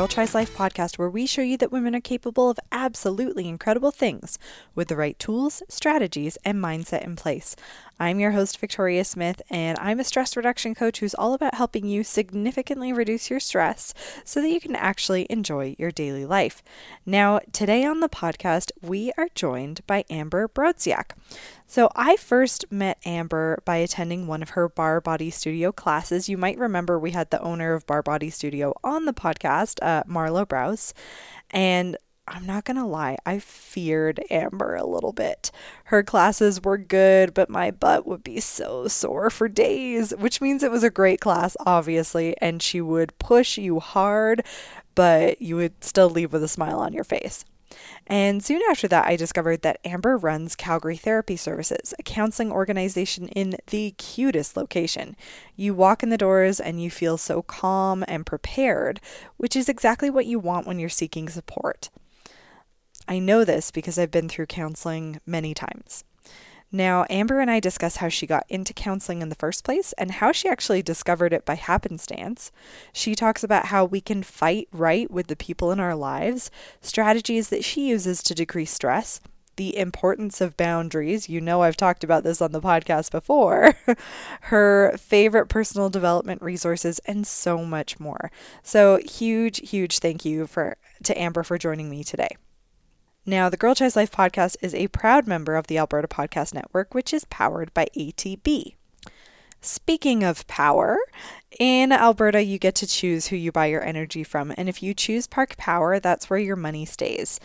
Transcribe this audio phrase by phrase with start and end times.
[0.00, 3.90] Girl Tries Life podcast, where we show you that women are capable of absolutely incredible
[3.90, 4.38] things
[4.74, 7.54] with the right tools, strategies, and mindset in place.
[8.00, 11.84] I'm your host, Victoria Smith, and I'm a stress reduction coach who's all about helping
[11.84, 13.92] you significantly reduce your stress
[14.24, 16.62] so that you can actually enjoy your daily life.
[17.04, 21.10] Now, today on the podcast, we are joined by Amber Brodziak.
[21.66, 26.26] So, I first met Amber by attending one of her Barre Body Studio classes.
[26.26, 30.04] You might remember we had the owner of Barre Body Studio on the podcast, uh,
[30.04, 30.94] Marlo Browse.
[31.50, 31.98] And
[32.32, 35.50] I'm not going to lie, I feared Amber a little bit.
[35.86, 40.62] Her classes were good, but my butt would be so sore for days, which means
[40.62, 44.44] it was a great class, obviously, and she would push you hard,
[44.94, 47.44] but you would still leave with a smile on your face.
[48.06, 53.26] And soon after that, I discovered that Amber runs Calgary Therapy Services, a counseling organization
[53.28, 55.16] in the cutest location.
[55.56, 59.00] You walk in the doors and you feel so calm and prepared,
[59.36, 61.90] which is exactly what you want when you're seeking support.
[63.10, 66.04] I know this because I've been through counseling many times.
[66.70, 70.12] Now, Amber and I discuss how she got into counseling in the first place and
[70.12, 72.52] how she actually discovered it by happenstance.
[72.92, 77.48] She talks about how we can fight right with the people in our lives, strategies
[77.48, 79.20] that she uses to decrease stress,
[79.56, 81.28] the importance of boundaries.
[81.28, 83.74] You know, I've talked about this on the podcast before.
[84.42, 88.30] her favorite personal development resources, and so much more.
[88.62, 92.36] So, huge, huge thank you for to Amber for joining me today.
[93.26, 96.94] Now, the Girl Tries Life podcast is a proud member of the Alberta Podcast Network,
[96.94, 98.74] which is powered by ATB.
[99.60, 100.96] Speaking of power,
[101.58, 104.54] in Alberta, you get to choose who you buy your energy from.
[104.56, 107.38] And if you choose Park Power, that's where your money stays.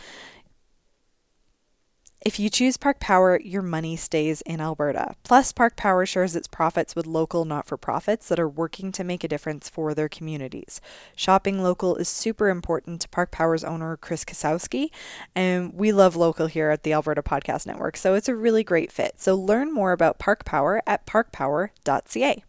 [2.26, 5.14] If you choose Park Power, your money stays in Alberta.
[5.22, 9.04] Plus, Park Power shares its profits with local not for profits that are working to
[9.04, 10.82] make a difference for their communities.
[11.16, 14.90] Shopping local is super important to Park Power's owner, Chris Kasowski,
[15.36, 18.92] and we love local here at the Alberta Podcast Network, so it's a really great
[18.92, 19.22] fit.
[19.22, 22.44] So, learn more about Park Power at parkpower.ca.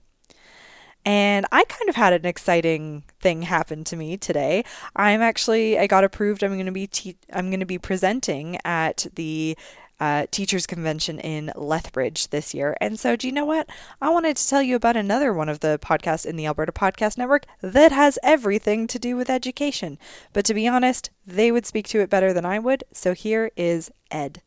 [1.06, 4.64] And I kind of had an exciting thing happen to me today.
[4.96, 6.42] I'm actually I got approved.
[6.42, 9.56] I'm going to be te- I'm going to be presenting at the
[9.98, 12.76] uh, teachers convention in Lethbridge this year.
[12.80, 13.68] And so, do you know what?
[14.02, 17.16] I wanted to tell you about another one of the podcasts in the Alberta Podcast
[17.16, 19.98] Network that has everything to do with education.
[20.32, 22.84] But to be honest, they would speak to it better than I would.
[22.92, 24.42] So here is Ed.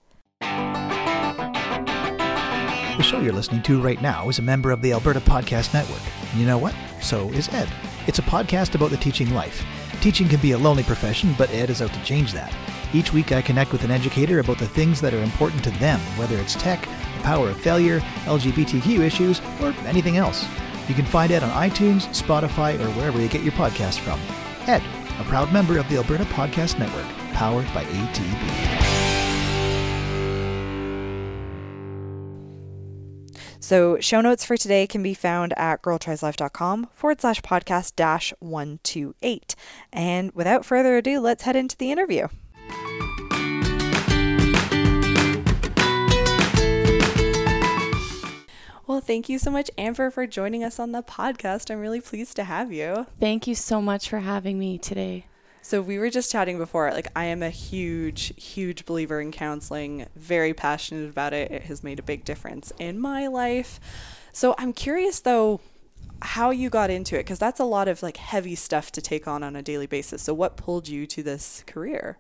[3.10, 6.04] Show you're listening to right now is a member of the Alberta Podcast Network.
[6.36, 6.76] You know what?
[7.02, 7.68] So is Ed.
[8.06, 9.66] It's a podcast about the teaching life.
[10.00, 12.56] Teaching can be a lonely profession, but Ed is out to change that.
[12.94, 16.00] Each week, I connect with an educator about the things that are important to them,
[16.20, 20.46] whether it's tech, the power of failure, LGBTQ issues, or anything else.
[20.88, 24.20] You can find Ed on iTunes, Spotify, or wherever you get your podcast from.
[24.68, 24.84] Ed,
[25.20, 28.89] a proud member of the Alberta Podcast Network, powered by ATB.
[33.70, 39.54] So, show notes for today can be found at girltrieslife.com forward slash podcast dash 128.
[39.94, 42.30] And without further ado, let's head into the interview.
[48.88, 51.70] Well, thank you so much, Amber, for joining us on the podcast.
[51.70, 53.06] I'm really pleased to have you.
[53.20, 55.28] Thank you so much for having me today.
[55.62, 56.92] So we were just chatting before.
[56.92, 60.08] Like I am a huge, huge believer in counseling.
[60.16, 61.52] Very passionate about it.
[61.52, 63.80] It has made a big difference in my life.
[64.32, 65.62] So I'm curious though
[66.22, 69.28] how you got into it because that's a lot of like heavy stuff to take
[69.28, 70.22] on on a daily basis.
[70.22, 72.18] So what pulled you to this career?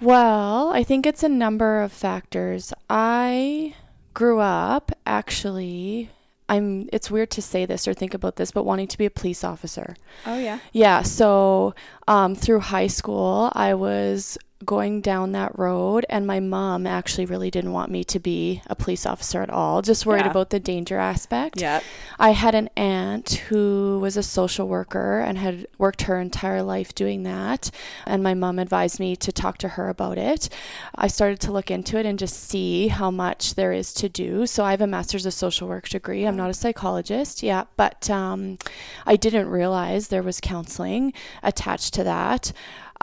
[0.00, 2.72] Well, I think it's a number of factors.
[2.90, 3.74] I
[4.14, 6.10] grew up actually
[6.52, 9.10] I'm it's weird to say this or think about this, but wanting to be a
[9.10, 9.96] police officer.
[10.26, 10.58] Oh yeah.
[10.72, 11.74] Yeah, so
[12.06, 17.50] um, through high school, I was going down that road and my mom actually really
[17.50, 20.30] didn't want me to be a police officer at all just worried yeah.
[20.30, 21.60] about the danger aspect.
[21.60, 21.80] Yeah
[22.18, 26.94] i had an aunt who was a social worker and had worked her entire life
[26.94, 27.70] doing that
[28.06, 30.48] and my mom advised me to talk to her about it.
[30.94, 34.46] I started to look into it and just see how much there is to do.
[34.46, 36.24] So i have a master's of social work degree.
[36.24, 38.58] I'm not a psychologist yeah but um,
[39.06, 41.12] i didn't realize there was counseling
[41.42, 42.52] attached to that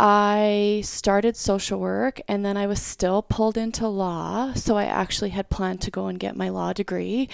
[0.01, 4.54] I started social work and then I was still pulled into law.
[4.54, 7.28] So I actually had planned to go and get my law degree.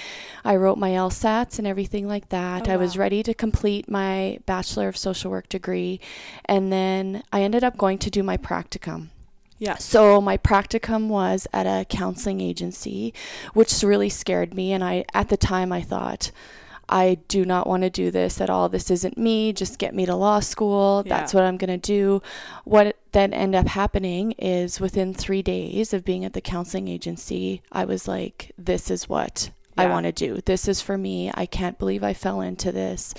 [0.44, 2.68] I wrote my LSATs and everything like that.
[2.68, 6.00] Oh, I was ready to complete my Bachelor of Social Work degree.
[6.46, 9.10] And then I ended up going to do my practicum.
[9.60, 9.78] Yeah.
[9.78, 13.14] So my practicum was at a counseling agency,
[13.54, 14.74] which really scared me.
[14.74, 16.32] And I, at the time, I thought,
[16.88, 18.70] I do not want to do this at all.
[18.70, 19.54] This isn't me.
[19.54, 21.04] Just get me to law school.
[21.04, 22.22] That's what I'm going to do.
[22.64, 27.62] What then ended up happening is within three days of being at the counseling agency,
[27.72, 30.40] I was like, this is what I want to do.
[30.46, 31.32] This is for me.
[31.34, 33.14] I can't believe I fell into this.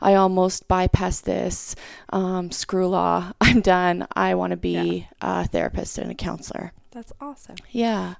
[0.00, 1.74] I almost bypassed this.
[2.10, 3.32] Um, screw law.
[3.40, 4.06] I'm done.
[4.14, 6.72] I want to be a therapist and a counselor.
[6.92, 7.56] That's awesome.
[7.70, 8.14] Yeah.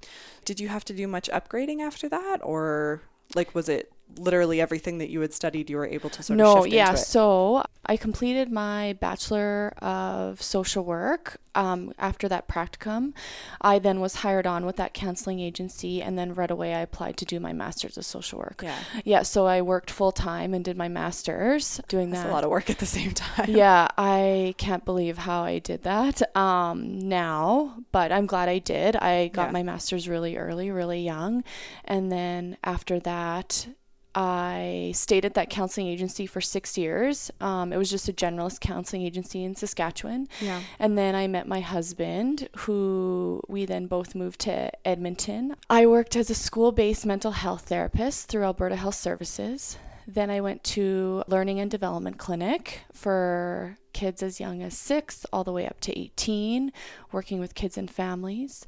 [0.45, 3.03] Did you have to do much upgrading after that, or
[3.35, 6.59] like was it literally everything that you had studied you were able to sort no,
[6.65, 6.95] of yeah.
[6.95, 13.13] So I completed my Bachelor of Social Work um, after that practicum.
[13.61, 17.17] I then was hired on with that counseling agency, and then right away I applied
[17.19, 18.61] to do my Master's of Social Work.
[18.63, 22.31] Yeah, Yeah, so I worked full time and did my Master's doing that's that.
[22.31, 23.51] a lot of work at the same time.
[23.51, 28.97] yeah, I can't believe how I did that um, now, but I'm glad I did.
[28.97, 29.53] I got Yeah.
[29.53, 31.45] my master's really early, really young.
[31.85, 33.69] And then after that,
[34.17, 37.31] I stayed at that counseling agency for six years.
[37.39, 40.27] Um, it was just a generalist counseling agency in Saskatchewan.
[40.41, 45.55] yeah, And then I met my husband, who we then both moved to Edmonton.
[45.69, 49.77] I worked as a school based mental health therapist through Alberta Health Services.
[50.07, 55.45] Then I went to Learning and Development Clinic for kids as young as six all
[55.45, 56.73] the way up to 18,
[57.13, 58.65] working with kids and families.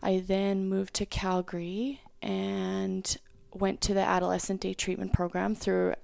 [0.00, 3.16] I then moved to Calgary and
[3.56, 5.94] went to the Adolescent Day Treatment Program through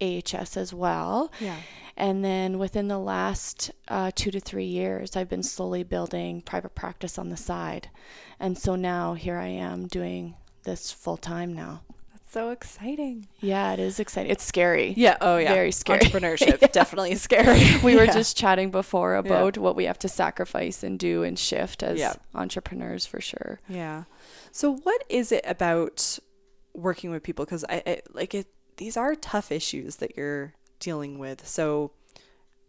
[0.00, 1.32] AHS as well.
[1.40, 1.56] yeah.
[1.98, 6.74] And then within the last uh, two to three years, I've been slowly building private
[6.74, 7.88] practice on the side.
[8.38, 11.80] And so now here I am doing this full time now.
[12.12, 13.28] That's so exciting.
[13.40, 14.30] Yeah, it is exciting.
[14.30, 14.92] It's scary.
[14.94, 15.16] Yeah.
[15.22, 15.54] Oh, yeah.
[15.54, 16.00] Very scary.
[16.00, 17.64] Entrepreneurship definitely scary.
[17.82, 18.12] We were Yeah.
[18.12, 22.12] just chatting before about what we have to sacrifice and do and shift as Yeah.
[22.34, 23.60] entrepreneurs for sure.
[23.70, 24.04] Yeah.
[24.52, 26.18] So what is it about
[26.76, 28.46] working with people because I, I like it
[28.76, 31.46] these are tough issues that you're dealing with.
[31.46, 31.92] So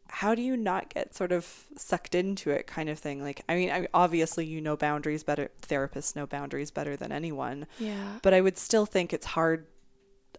[0.10, 3.22] how do you not get sort of sucked into it kind of thing?
[3.22, 7.68] Like I mean, I, obviously you know boundaries better therapists know boundaries better than anyone,
[7.80, 8.20] Yeah.
[8.24, 9.68] but I would still think it's hard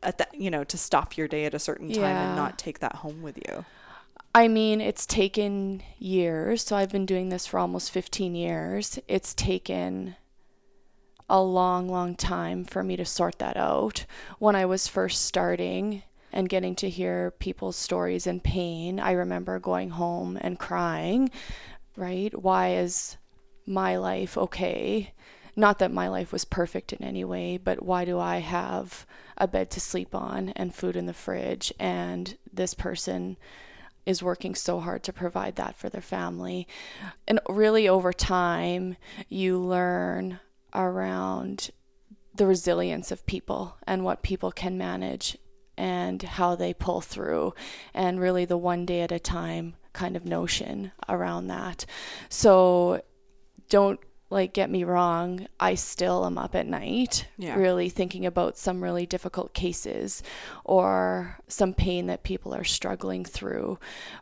[0.02, 2.28] at that, you know, to stop your day at a certain time Yeah.
[2.28, 3.64] and not take that home with you.
[4.34, 6.62] I mean, it's taken years.
[6.64, 8.98] So I've been doing this for almost 15 years.
[9.08, 10.14] It's taken
[11.28, 14.06] a long, long time for me to sort that out.
[14.38, 16.02] When I was first starting
[16.32, 21.30] and getting to hear people's stories and pain, I remember going home and crying,
[21.96, 22.36] right?
[22.40, 23.16] Why is
[23.66, 25.12] my life okay?
[25.54, 29.48] Not that my life was perfect in any way, but why do I have a
[29.48, 33.36] bed to sleep on and food in the fridge and this person
[34.08, 36.66] is working so hard to provide that for their family.
[37.26, 38.96] And really, over time,
[39.28, 40.40] you learn
[40.74, 41.70] around
[42.34, 45.36] the resilience of people and what people can manage
[45.76, 47.54] and how they pull through,
[47.94, 51.86] and really the one day at a time kind of notion around that.
[52.28, 53.02] So,
[53.68, 54.00] don't
[54.30, 57.54] like get me wrong, I still am up at night, Yeah.
[57.56, 60.22] really thinking about some really difficult cases
[60.64, 63.78] or some pain that people are struggling through.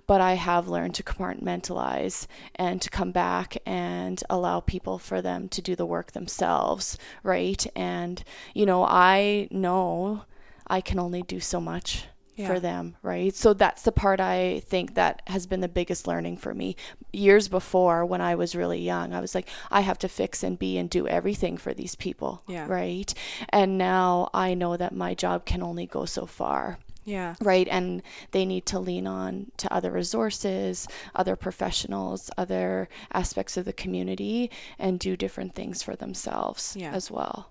[0.06, 5.48] But I have learned to compartmentalize and to come back and allow people for them
[5.48, 7.66] to do the work themselves, right?
[7.74, 8.22] And,
[8.54, 10.22] you know, I know
[10.68, 12.48] I can only do so much Yeah.
[12.48, 13.34] for them, right?
[13.34, 16.76] So that's the part I think that has been the biggest learning for me.
[17.12, 20.58] Years before, when I was really young, I was like, I have to fix and
[20.58, 22.66] be and do everything for these people, Yeah.
[22.68, 23.12] right?
[23.48, 26.78] And now I know that my job can only go so far.
[27.06, 27.36] Yeah.
[27.40, 27.68] Right.
[27.70, 28.02] And
[28.32, 34.50] they need to lean on to other resources, other professionals, other aspects of the community,
[34.78, 36.90] and do different things for themselves Yeah.
[36.92, 37.50] as well.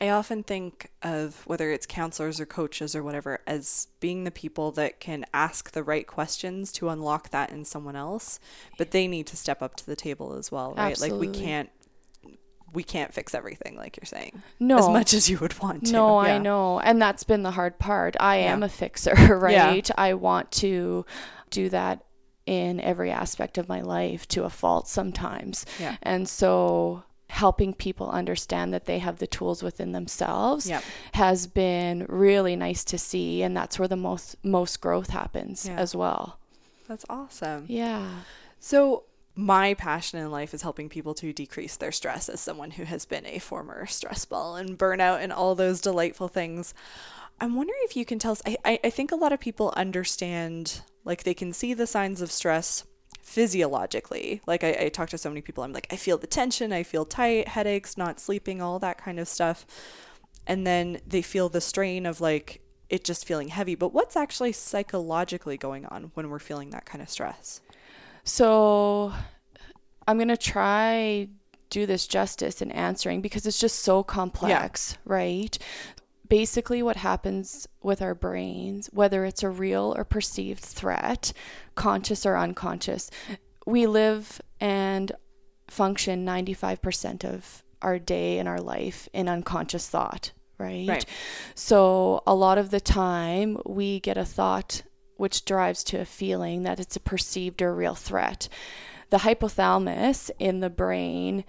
[0.00, 4.72] I often think of whether it's counselors or coaches or whatever as being the people
[4.72, 8.40] that can ask the right questions to unlock that in someone else,
[8.78, 10.98] but they need to step up to the table as well, right?
[10.98, 11.68] Like we can't
[12.72, 14.42] we can't fix everything like you're saying.
[14.58, 14.78] No.
[14.78, 15.92] As much as you would want to.
[15.92, 16.34] No, Yeah.
[16.34, 16.78] I know.
[16.80, 18.16] And that's been the hard part.
[18.20, 19.90] I am a fixer, right?
[19.98, 21.04] I want to
[21.50, 22.04] do that
[22.46, 25.66] in every aspect of my life to a fault sometimes.
[25.78, 25.96] Yeah.
[26.02, 30.82] And so helping people understand that they have the tools within themselves Yep.
[31.14, 35.76] has been really nice to see and that's where the most most growth happens Yeah.
[35.76, 36.38] as well.
[36.88, 37.66] That's awesome.
[37.68, 38.04] Yeah.
[38.58, 39.04] So
[39.36, 43.04] my passion in life is helping people to decrease their stress as someone who has
[43.06, 46.74] been a former stress ball and burnout and all those delightful things.
[47.40, 49.72] I'm wondering if you can tell us I, I, I think a lot of people
[49.76, 52.84] understand like they can see the signs of stress
[53.30, 54.42] physiologically.
[54.44, 56.82] Like I, I talk to so many people, I'm like, I feel the tension, I
[56.82, 59.64] feel tight, headaches, not sleeping, all that kind of stuff.
[60.48, 64.50] And then they feel the strain of like it just feeling heavy, but what's actually
[64.50, 67.60] psychologically going on when we're feeling that kind of stress?
[68.24, 69.12] So
[70.08, 71.28] I'm going to try
[71.70, 74.98] do this justice in answering because it's just so complex, yeah.
[75.04, 75.58] right?
[76.30, 81.32] Basically, what happens with our brains, whether it's a real or perceived threat,
[81.74, 83.10] conscious or unconscious,
[83.66, 85.12] we live and
[85.68, 90.88] function 95% of our day and our life in unconscious thought, right?
[90.88, 91.04] right?
[91.56, 94.82] So, a lot of the time, we get a thought
[95.16, 98.48] which drives to a feeling that it's a perceived or real threat.
[99.10, 101.44] The hypothalamus in the brain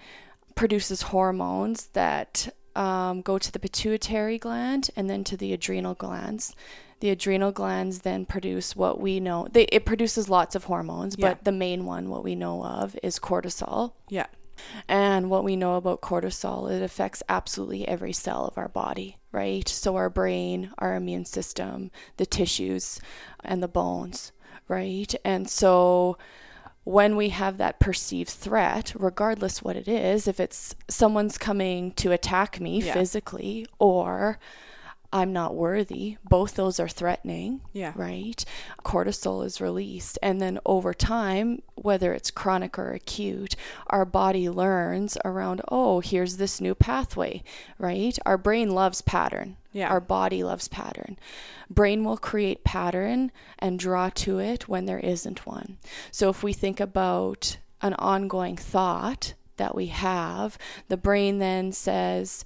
[0.55, 6.55] produces hormones that um, go to the pituitary gland and then to the adrenal glands.
[6.99, 9.47] The adrenal glands then produce what we know.
[9.51, 11.29] They, it produces lots of hormones, yeah.
[11.29, 13.93] but the main one, what we know of, is cortisol.
[14.07, 14.27] Yeah.
[14.87, 19.67] And what we know about cortisol, it affects absolutely every cell of our body, right?
[19.67, 22.99] So our brain, our immune system, the tissues,
[23.43, 24.31] and the bones,
[24.67, 25.13] right?
[25.25, 26.19] And so
[26.83, 32.11] when we have that perceived threat, regardless what it is, if it's someone's coming to
[32.11, 32.93] attack me yeah.
[32.93, 34.39] physically or
[35.13, 37.61] I'm not worthy, both those are threatening.
[37.73, 37.93] Yeah.
[37.95, 38.43] Right?
[38.83, 40.17] Cortisol is released.
[40.21, 43.55] And then over time, whether it's chronic or acute,
[43.87, 47.43] our body learns around, oh, here's this new pathway,
[47.77, 48.17] right?
[48.25, 49.57] Our brain loves pattern.
[49.73, 49.89] Yeah.
[49.89, 51.17] Our body loves pattern.
[51.69, 55.77] Brain will create pattern and draw to it when there isn't one.
[56.11, 62.43] So if we think about an ongoing thought that we have, the brain then says,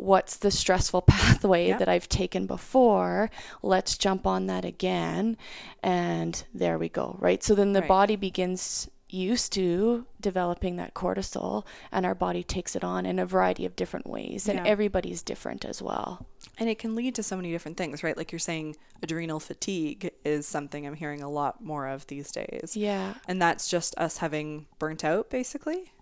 [0.00, 1.78] what's the stressful pathway yeah.
[1.78, 3.30] that I've taken before?
[3.62, 5.36] Let's jump on that again.
[5.82, 7.42] And there we go, right?
[7.42, 7.88] So then the right.
[7.88, 13.26] body begins used to developing that cortisol and our body takes it on in a
[13.26, 14.64] variety of different ways and yeah.
[14.64, 16.26] everybody's different as well
[16.58, 20.10] and it can lead to so many different things right like you're saying adrenal fatigue
[20.24, 24.18] is something i'm hearing a lot more of these days yeah and that's just us
[24.18, 25.92] having burnt out basically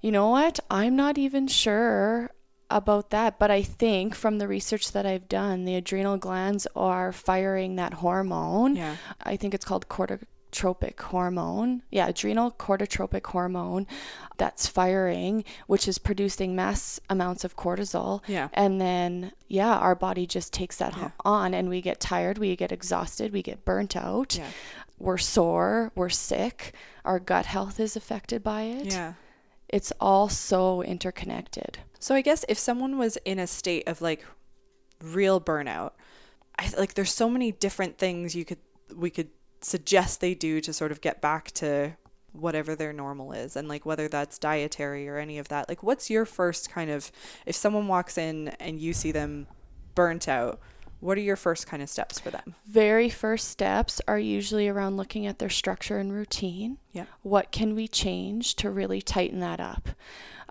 [0.00, 2.30] you know what i'm not even sure
[2.70, 7.12] about that, but I think from the research that I've done, the adrenal glands are
[7.12, 8.76] firing that hormone.
[8.76, 8.96] Yeah.
[9.22, 11.82] I think it's called corticotropic hormone.
[11.90, 13.86] Yeah, adrenal corticotropic hormone
[14.36, 18.22] that's firing, which is producing mass amounts of cortisol.
[18.26, 18.48] Yeah.
[18.52, 21.10] And then, yeah, our body just takes that yeah.
[21.24, 24.36] on and we get tired, we get exhausted, we get burnt out.
[24.36, 24.48] Yeah.
[24.98, 28.86] We're sore, we're sick, our gut health is affected by it.
[28.92, 29.14] Yeah.
[29.68, 31.78] It's all so interconnected.
[31.98, 34.24] So I guess if someone was in a state of like
[35.02, 35.92] real burnout,
[36.58, 38.58] I like there's so many different things you could
[38.96, 39.28] we could
[39.60, 41.96] suggest they do to sort of get back to
[42.32, 45.68] whatever their normal is and like whether that's dietary or any of that.
[45.68, 47.10] Like what's your first kind of
[47.46, 49.46] if someone walks in and you see them
[49.94, 50.60] burnt out,
[51.00, 52.54] what are your first kind of steps for them?
[52.66, 56.78] Very first steps are usually around looking at their structure and routine.
[56.92, 57.06] Yeah.
[57.22, 59.90] What can we change to really tighten that up?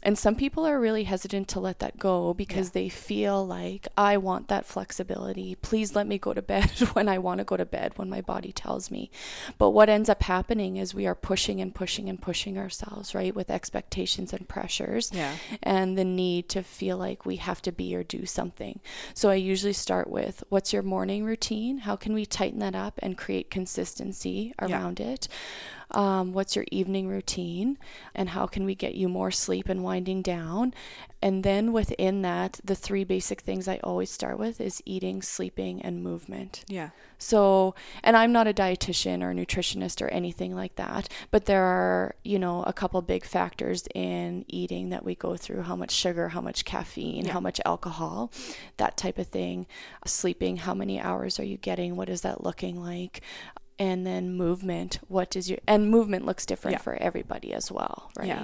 [0.03, 2.73] And some people are really hesitant to let that go because yeah.
[2.73, 5.55] they feel like, I want that flexibility.
[5.55, 8.21] Please let me go to bed when I want to go to bed, when my
[8.21, 9.09] body tells me.
[9.57, 13.35] But what ends up happening is we are pushing and pushing and pushing ourselves, right,
[13.35, 15.35] with expectations and pressures yeah.
[15.63, 18.79] and the need to feel like we have to be or do something.
[19.13, 21.79] So I usually start with, What's your morning routine?
[21.79, 25.07] How can we tighten that up and create consistency around yeah.
[25.07, 25.27] it?
[25.91, 27.77] Um, what's your evening routine
[28.13, 30.73] and how can we get you more sleep and winding down?
[31.21, 35.81] And then within that the three basic things i always start with is eating sleeping
[35.81, 36.63] and movement.
[36.67, 36.89] Yeah.
[37.17, 41.63] So and i'm not a dietitian or a nutritionist or anything like that but there
[41.63, 45.91] are you know a couple big factors in eating that we go through how much
[45.91, 47.33] sugar how much caffeine yeah.
[47.33, 48.31] how much alcohol
[48.77, 49.67] that type of thing.
[50.05, 51.95] Sleeping how many hours are you getting?
[51.95, 53.21] What is that looking like
[53.79, 56.81] and then movement what does your and movement looks different yeah.
[56.81, 58.43] for everybody as well right yeah.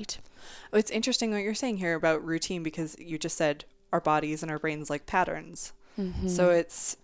[0.73, 4.43] Oh, it's interesting what you're saying here about routine because you just said our bodies
[4.43, 6.27] and our brains like patterns mm-hmm.
[6.27, 6.97] so it's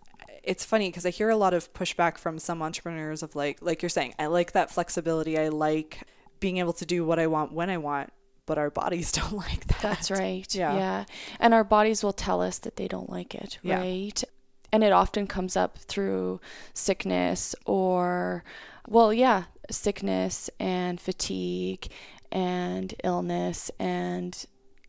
[0.43, 3.81] it's funny because i hear a lot of pushback from some entrepreneurs of like like
[3.81, 6.03] you're saying i like that flexibility i like
[6.39, 8.11] being able to do what i want when i want
[8.49, 9.81] but our bodies don't like that.
[9.81, 10.53] That's right.
[10.55, 10.73] Yeah.
[10.73, 11.05] Yeah.
[11.39, 14.23] And our bodies will tell us that they don't like it, right?
[14.71, 16.39] And it often comes up through
[16.73, 18.43] sickness or
[18.87, 21.87] well yeah sickness and fatigue
[22.31, 24.45] and illness and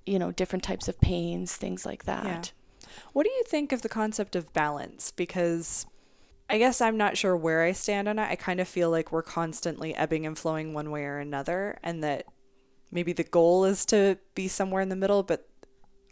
[0.07, 2.53] you know different types of pains things like that.
[2.81, 2.91] Yeah.
[3.13, 5.11] what do you think of the concept of balance?
[5.11, 5.87] Because
[6.49, 8.29] i guess i'm not sure where i stand on it.
[8.29, 12.03] I kind of feel like we're constantly ebbing and flowing one way or another and
[12.03, 12.27] that
[12.91, 15.49] maybe the goal is to be somewhere in the middle but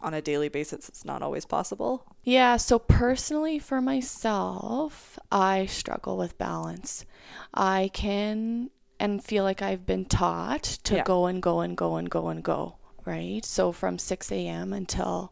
[0.01, 2.05] on a daily basis it's not always possible.
[2.23, 7.05] Yeah, so personally for myself, I struggle with balance.
[7.53, 11.03] I can and feel like I've been taught to Yeah.
[11.03, 12.75] go and go and go and go and go,
[13.05, 13.43] right?
[13.45, 14.73] So from 6 a.m.
[14.73, 15.31] until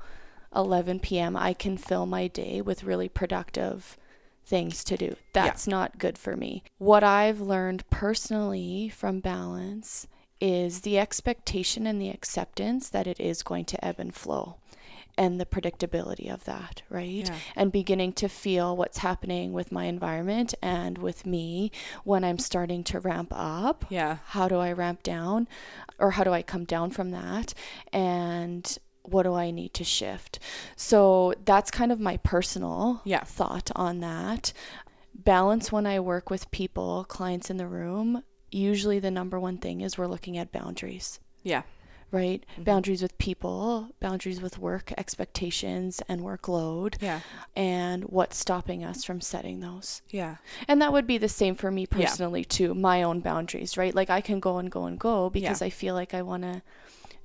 [0.56, 3.98] 11 p.m., I can fill my day with really productive
[4.46, 5.18] things to do.
[5.34, 6.64] That's not good for me.
[6.78, 10.08] What I've learned personally from balance
[10.40, 14.58] is the expectation and the acceptance that it is going to ebb and flow
[15.18, 17.28] and the predictability of that, right?
[17.28, 17.36] Yeah.
[17.56, 21.72] And beginning to feel what's happening with my environment and with me
[22.04, 23.86] when I'm starting to ramp up.
[23.90, 24.18] Yeah.
[24.28, 25.48] How do I ramp down
[25.98, 27.56] or how do I come down from that?
[27.92, 30.38] And what do I need to shift?
[30.76, 33.24] So that's kind of my personal Yeah.
[33.24, 34.54] thought on that.
[35.16, 39.82] Balance when I work with people, clients in the room, usually the number one thing
[39.82, 41.64] is we're looking at boundaries Yeah.
[42.12, 42.46] right?
[42.54, 42.64] Mm-hmm.
[42.64, 47.20] Boundaries with people, boundaries with work expectations and workload, Yeah.
[47.56, 50.02] and what's stopping us from setting those.
[50.10, 50.38] Yeah.
[50.70, 52.06] And that would be the same for me Yeah.
[52.06, 53.94] personally, too, my own boundaries, right?
[53.94, 55.68] Like I can go and go and go because Yeah.
[55.68, 56.62] I feel like I want to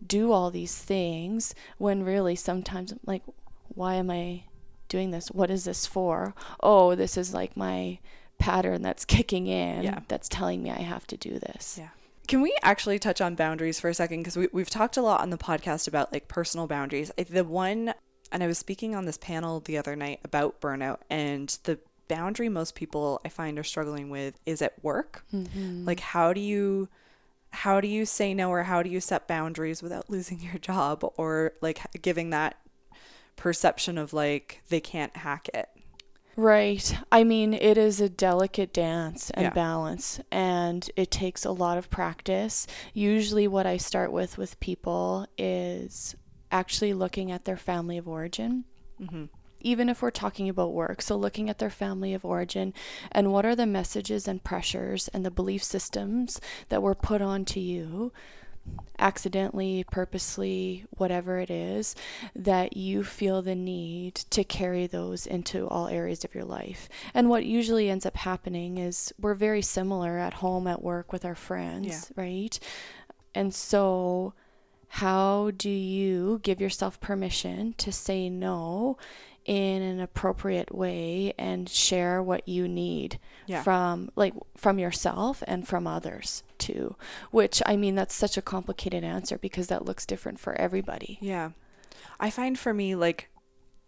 [0.05, 3.23] do all these things when really sometimes I'm like,
[3.75, 4.45] why am I
[4.89, 5.29] doing this?
[5.29, 6.35] What is this for?
[6.61, 8.01] Oh, this is like my
[8.43, 10.01] pattern that's kicking in Yeah.
[10.09, 11.77] that's telling me I have to do this.
[11.79, 11.89] Yeah.
[12.29, 14.21] Can we actually touch on boundaries for a second?
[14.21, 17.11] Because we, we've talked a lot on the podcast about like personal boundaries.
[17.17, 17.95] The one,
[18.31, 22.49] and I was speaking on this panel the other night about burnout, and the boundary
[22.49, 25.25] most people I find are struggling with is at work.
[25.35, 25.85] Mm-hmm.
[25.85, 26.89] Like, how do you.
[27.55, 31.05] How do you say no or how do you set boundaries without losing your job
[31.19, 32.57] or like giving that
[33.37, 35.69] perception of like they can't hack it?
[36.37, 36.97] Right.
[37.11, 39.51] I mean, it is a delicate dance and Yeah.
[39.51, 42.67] balance, and it takes a lot of practice.
[42.95, 46.17] Usually, what I start with with people is
[46.51, 48.65] actually looking at their family of origin.
[49.01, 49.25] Mm-hmm.
[49.61, 52.75] Even if we're talking about work, so looking at their family of origin
[53.13, 57.61] and what are the messages and pressures and the belief systems that were put onto
[57.61, 58.13] you
[58.99, 61.95] accidentally, purposely, whatever it is,
[62.37, 66.89] that you feel the need to carry those into all areas of your life.
[67.13, 71.25] And what usually ends up happening is we're very similar at home, at work, with
[71.25, 72.59] our friends, right?
[73.35, 74.35] And so,
[74.89, 78.99] how do you give yourself permission to say no
[79.45, 83.63] in an appropriate way and share what you need Yeah.
[83.63, 86.95] from like from yourself and from others too
[87.33, 91.51] which i mean that's such a complicated answer because that looks different for everybody Yeah.
[92.21, 93.31] I find for me, like,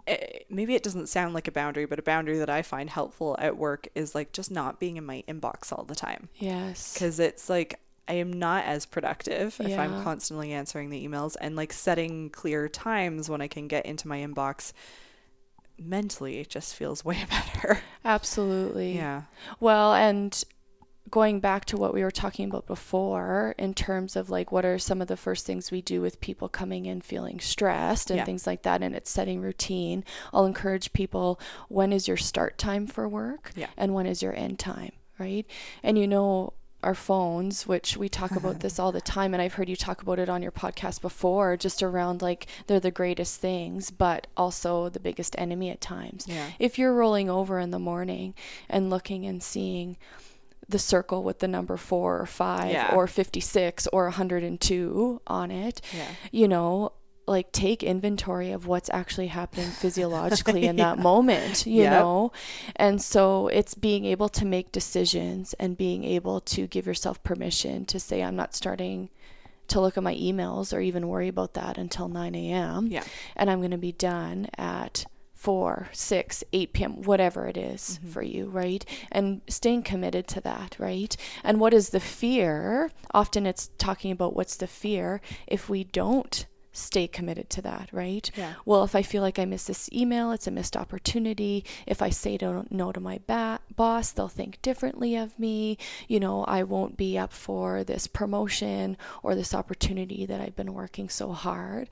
[0.09, 3.37] eh, maybe it doesn't sound like a boundary, but a boundary that I find helpful
[3.38, 6.29] at work is like just not being in my inbox all the time.
[6.37, 11.37] yes Because it's like I am not as productive if I'm constantly answering the emails
[11.40, 14.73] and like setting clear times when I can get into my inbox
[15.79, 17.81] mentally it just feels way better.
[18.05, 19.23] absolutely Yeah.
[19.61, 20.43] Well, and
[21.11, 24.79] going back to what we were talking about before, in terms of like what are
[24.79, 28.25] some of the first things we do with people coming in feeling stressed and Yeah.
[28.25, 32.87] things like that, and it's setting routine, I'll encourage people when is your start time
[32.87, 33.69] for work Yeah.
[33.77, 35.47] and when is your end time, right?
[35.83, 39.55] And you know, our phones, which we talk about this all the time, and I've
[39.55, 43.40] heard you talk about it on your podcast before, just around like they're the greatest
[43.40, 46.51] things, but also the biggest enemy at times Yeah.
[46.59, 48.35] if you're rolling over in the morning
[48.68, 49.97] and looking and seeing
[50.68, 52.94] the circle with the number four or five Yeah.
[52.94, 56.07] or 56 or 102 on it, Yeah.
[56.33, 56.92] you know,
[57.27, 61.93] like take inventory of what's actually happening physiologically in that moment, you Yep.
[61.93, 62.33] know?
[62.77, 67.85] And so it's being able to make decisions and being able to give yourself permission
[67.87, 69.09] to say, I'm not starting
[69.69, 72.89] to look at my emails or even worry about that until 9 a.m.
[72.89, 73.05] Yeah.
[73.37, 78.11] And I'm going to be done at 4, 6, 8 p.m., whatever it is Mm-hmm.
[78.13, 78.85] for you, right?
[79.11, 81.17] And staying committed to that, right?
[81.43, 82.91] And what is the fear?
[83.13, 88.31] Often it's talking about what's the fear if we don't stay committed to that, right?
[88.37, 88.55] Yeah.
[88.67, 91.65] Well, if I feel like I miss this email, it's a missed opportunity.
[91.87, 92.37] If I say
[92.71, 95.79] no to my ba- boss, they'll think differently of me.
[96.09, 100.75] You know, I won't be up for this promotion or this opportunity that I've been
[100.75, 101.89] working so hard.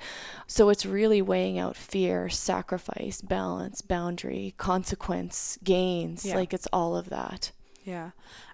[0.46, 6.24] So it's really weighing out fear, sacrifice, balance, boundary, consequence, gains.
[6.24, 6.34] Yeah.
[6.34, 7.52] Like it's all of that.
[7.84, 8.10] Yeah.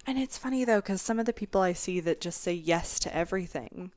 [0.07, 2.99] And it's funny though, because some of the people I see that just say yes
[3.01, 3.93] to everything,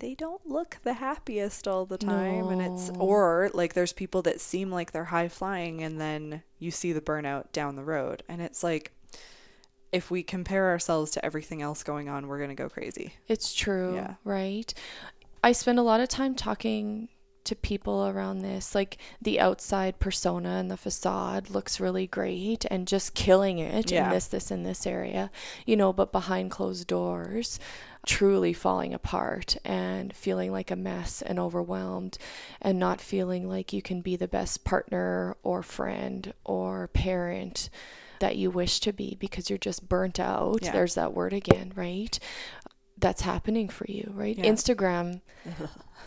[0.00, 2.48] they don't look the happiest all the time.
[2.48, 6.70] And it's, or like there's people that seem like they're high flying and then you
[6.70, 8.22] see the burnout down the road.
[8.28, 8.92] And it's like,
[9.92, 13.14] if we compare ourselves to everything else going on, we're going to go crazy.
[13.28, 14.14] It's true, Yeah.
[14.24, 14.72] right?
[15.42, 17.08] I spend a lot of time talking
[17.42, 22.86] to people around this like the outside persona and the facade looks really great and
[22.86, 24.04] just killing it Yeah.
[24.04, 25.30] in this this and this area
[25.64, 27.58] you know but behind closed doors
[28.06, 32.16] truly falling apart and feeling like a mess and overwhelmed
[32.62, 37.68] and not feeling like you can be the best partner or friend or parent
[38.20, 40.72] that you wish to be because you're just burnt out Yeah.
[40.72, 42.18] there's that word again right
[42.98, 44.44] that's happening for you right Yeah.
[44.50, 45.20] instagram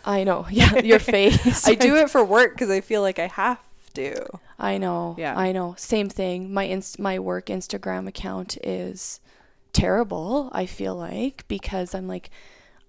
[0.06, 0.45] I know.
[0.51, 1.65] Yeah, your face.
[1.65, 3.60] I do it for work because I feel like I have
[3.93, 4.25] to.
[4.60, 5.15] I know.
[5.17, 5.34] Yeah.
[5.38, 5.75] I know.
[5.77, 6.53] Same thing.
[6.53, 9.21] My inst- my work Instagram account is
[9.73, 12.29] terrible, I feel like, because I'm like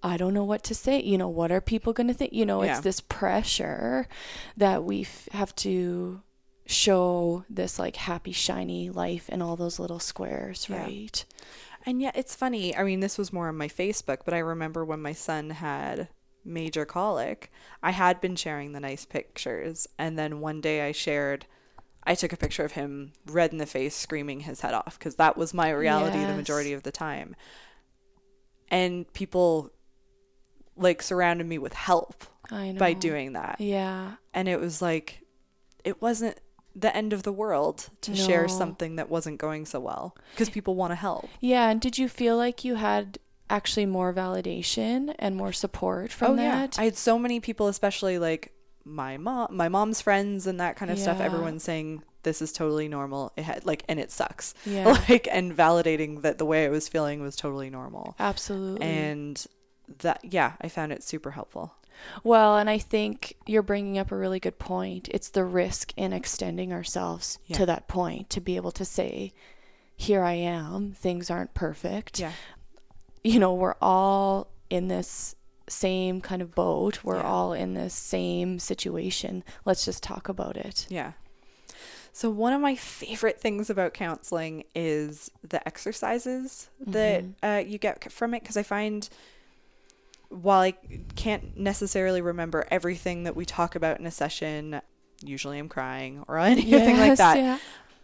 [0.03, 1.01] I don't know what to say.
[1.01, 2.31] You know, what are people going to think?
[2.31, 2.73] You know, Yeah.
[2.73, 4.07] it's this pressure
[4.55, 6.21] that we f- have to
[6.67, 10.83] show this like happy shiny life in all those little squares, Yeah.
[10.83, 11.25] right?
[11.87, 12.75] And yet it's funny.
[12.77, 16.09] I mean, this was more on my Facebook, but I remember when my son had
[16.43, 19.87] major colic, I had been sharing the nice pictures.
[19.97, 21.47] And then one day I shared,
[22.05, 25.15] I took a picture of him red in the face, screaming his head off, because
[25.15, 27.35] that was my reality the majority of the time.
[28.69, 29.71] And people
[30.77, 33.59] like surrounded me with help by doing that.
[33.59, 34.13] Yeah.
[34.33, 35.21] And it was like,
[35.83, 36.39] it wasn't
[36.75, 40.75] the end of the world to share something that wasn't going so well because people
[40.75, 41.29] want to help.
[41.39, 43.17] Yeah, and did you feel like you had
[43.49, 46.75] actually more validation and more support from oh, that?
[46.77, 48.51] Oh, I had so many people, especially like
[48.85, 51.19] my mom, my mom's friends, and that kind of stuff.
[51.19, 53.33] everyone's saying this is totally normal.
[53.35, 54.53] It had like, and it sucks.
[54.65, 54.97] Yeah.
[55.09, 58.15] Like, and validating that the way I was feeling was totally normal.
[58.19, 58.85] Absolutely.
[58.85, 59.45] And
[59.99, 61.75] that, yeah, I found it super helpful.
[62.23, 65.07] well, and I think you're bringing up a really good point.
[65.11, 67.57] It's the risk in extending ourselves Yeah.
[67.57, 69.33] to that point to be able to say,
[69.95, 72.19] here I am, things aren't perfect.
[72.19, 72.33] Yeah.
[73.23, 75.35] You know, we're all in this
[75.67, 77.03] same kind of boat.
[77.03, 77.23] We're Yeah.
[77.29, 79.43] all in this same situation.
[79.65, 80.85] Let's just talk about it.
[80.89, 81.13] Yeah.
[82.13, 88.09] So one of my favorite things about counseling is the exercises that uh, you get
[88.11, 89.09] from it because I find
[90.29, 90.71] while I
[91.15, 94.81] can't necessarily remember everything that we talk about in a session,
[95.23, 97.37] usually I'm crying or anything like Yes, that.
[97.37, 97.57] yeah.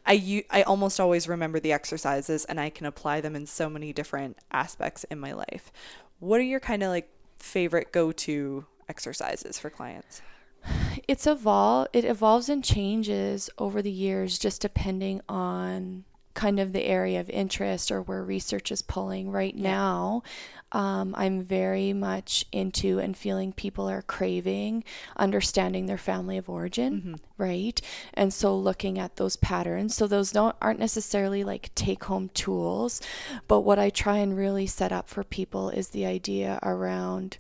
[0.06, 3.70] I u- I almost always remember the exercises and I can apply them in so
[3.70, 5.72] many different aspects in my life.
[6.20, 7.10] What are your kind of like
[7.42, 10.22] favorite go-to exercises for clients?
[11.08, 16.86] it's evol it evolves and changes over the years just depending on kind of the
[16.86, 19.72] area of interest or where research is pulling right Yeah.
[19.72, 20.24] now
[20.72, 24.84] um, i'm very much into and feeling people are craving
[25.18, 27.82] understanding their family of origin right?
[28.14, 29.96] And so looking at those patterns.
[29.96, 33.02] So those don't aren't necessarily like take home tools
[33.48, 37.38] but what i try and really set up for people is the idea around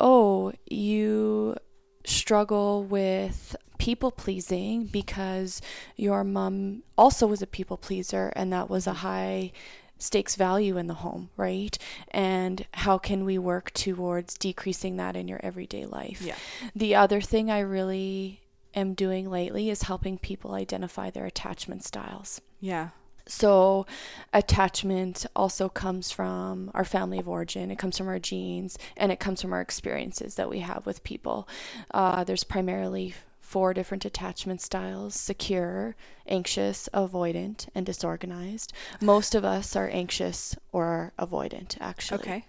[0.00, 1.56] oh, you
[2.04, 5.62] struggle with people pleasing because
[5.96, 9.52] your mom also was a people pleaser and that was a high
[9.98, 11.76] stakes value in the home, right?
[12.10, 16.22] And how can we work towards decreasing that in your everyday life?
[16.22, 16.36] Yeah.
[16.74, 18.40] The other thing I really
[18.74, 22.40] am doing lately is helping people identify their attachment styles.
[22.60, 22.90] Yeah.
[23.26, 23.84] So,
[24.32, 29.20] attachment also comes from our family of origin, it comes from our genes, and it
[29.20, 31.46] comes from our experiences that we have with people.
[31.90, 33.14] Uh, there's primarily
[33.48, 38.74] four different attachment styles secure, anxious, avoidant, and disorganized.
[39.00, 42.20] Most of us are anxious or avoidant, actually.
[42.20, 42.44] Okay.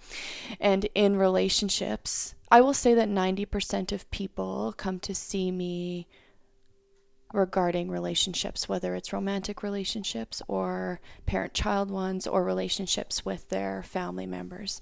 [0.59, 6.05] And in relationships, I will say that 90% of people come to see me
[7.33, 14.25] regarding relationships, whether it's romantic relationships or parent child ones or relationships with their family
[14.25, 14.81] members.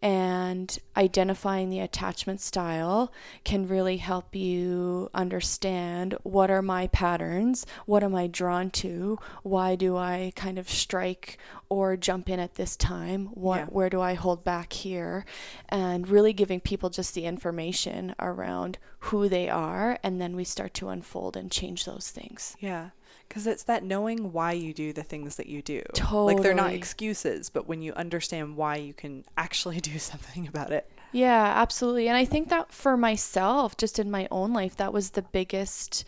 [0.00, 8.04] And identifying the attachment style can really help you understand what are my patterns, what
[8.04, 12.76] am I drawn to, why do I kind of strike or jump in at this
[12.76, 13.66] time, what Yeah.
[13.66, 15.24] where do I hold back here,
[15.68, 20.74] and really giving people just the information around who they are, and then we start
[20.74, 22.56] to unfold and change those things.
[22.60, 22.90] Yeah.
[23.28, 25.82] Because it's that knowing why you do the things that you do.
[25.94, 26.34] Totally.
[26.34, 30.72] Like they're not excuses, but when you understand why you can actually do something about
[30.72, 30.90] it.
[31.12, 32.08] Yeah, absolutely.
[32.08, 36.04] And I think that for myself, just in my own life, that was the biggest,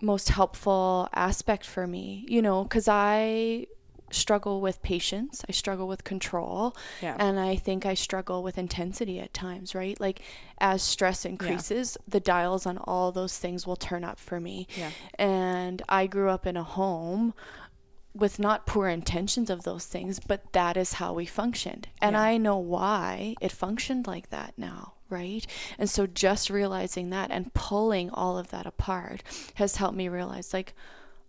[0.00, 3.66] most helpful aspect for me, you know, because I
[4.14, 7.16] struggle with patience, I struggle with control, Yeah.
[7.18, 9.98] and I think I struggle with intensity at times, right?
[10.00, 10.20] Like
[10.58, 14.66] as stress increases, the dials on all those things will turn up for me.
[14.76, 14.90] Yeah.
[15.18, 17.34] And I grew up in a home
[18.14, 21.88] with not poor intentions of those things, but that is how we functioned.
[22.00, 22.22] And Yeah.
[22.22, 25.44] I know why it functioned like that now, right?
[25.80, 29.24] And so just realizing that and pulling all of that apart
[29.54, 30.74] has helped me realize, like,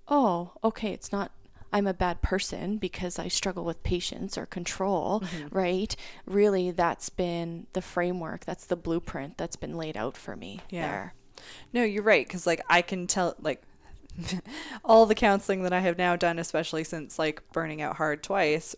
[0.07, 1.31] oh, okay, it's not
[1.75, 5.53] I'm a bad person because I struggle with patience or control, mm-hmm.
[5.53, 5.93] right?
[6.25, 10.87] Really, that's been the framework, that's the blueprint that's been laid out for me yeah.
[10.87, 11.13] there.
[11.73, 12.25] No, you're right.
[12.25, 13.61] Because, like, I can tell, like,
[14.85, 18.73] all the counseling that I have now done, especially since, like, burning out hard twice,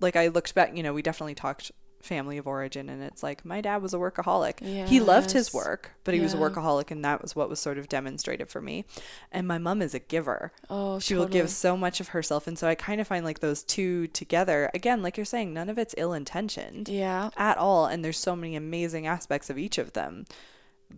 [0.00, 3.44] like, I looked back, you know, we definitely talked family of origin and it's like
[3.44, 4.54] my dad was a workaholic.
[4.60, 4.88] Yes.
[4.88, 6.24] he loved his work but he yeah.
[6.24, 8.84] was a workaholic and that was what was sort of demonstrated for me.
[9.30, 10.52] And my mom is a giver.
[10.68, 11.26] Oh she totally.
[11.26, 14.06] will give so much of herself and so i kind of find like those two
[14.08, 17.30] together again like you're saying none of it's ill intentioned yeah.
[17.36, 20.24] at all and there's so many amazing aspects of each of them.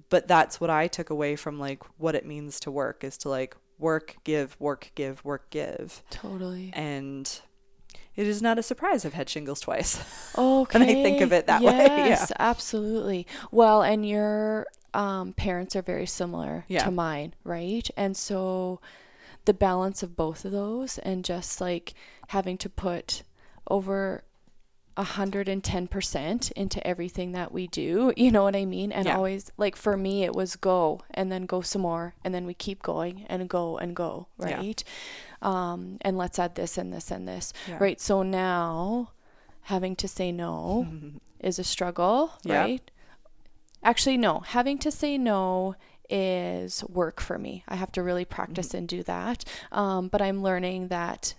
[0.09, 3.29] But that's what i took away from like what it means to work is to
[3.29, 6.03] like work give work give work give.
[6.11, 6.71] Totally.
[6.73, 7.41] And
[8.17, 9.99] it is not a surprise I've had shingles twice.
[10.37, 10.79] Okay.
[10.79, 11.97] when I think of it that yes, way.
[12.09, 13.27] Yes, absolutely.
[13.51, 16.85] Well, and your um, parents are very similar yeah.
[16.85, 17.89] to mine, right?
[17.97, 18.81] And so
[19.45, 21.95] the balance of both of those and just like
[22.29, 23.23] having to put
[23.69, 24.25] over
[24.97, 28.13] 110% into everything that we do.
[28.17, 28.93] You know what I mean?
[28.93, 29.17] And yeah.
[29.17, 32.15] always, like for me, it was go and then go some more.
[32.25, 34.85] And then we keep going and go and go, right?
[35.43, 35.73] Yeah.
[35.73, 37.79] Um, and let's add this and this and this, yeah.
[37.81, 38.01] right?
[38.01, 39.11] So now
[39.63, 40.87] having to say no
[41.41, 42.91] is a struggle, right?
[43.83, 44.41] Actually, no.
[44.41, 45.75] Having to say no
[46.09, 47.65] is work for me.
[47.67, 48.77] I have to really practice mm-hmm.
[48.79, 49.45] and do that.
[49.73, 51.35] Um, but I'm learning that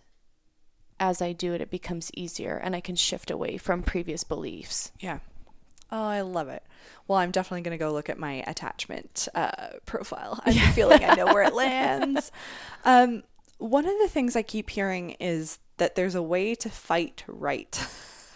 [1.03, 4.93] as I do it, it becomes easier and I can shift away from previous beliefs.
[5.01, 5.19] Yeah.
[5.91, 6.63] Oh, I love it.
[7.09, 10.39] Well, I'm definitely going to go look at my attachment uh, profile.
[10.45, 12.31] I have a feeling I know where it lands.
[12.85, 13.23] Um,
[13.57, 17.85] one of the things I keep hearing is that there's a way to fight right.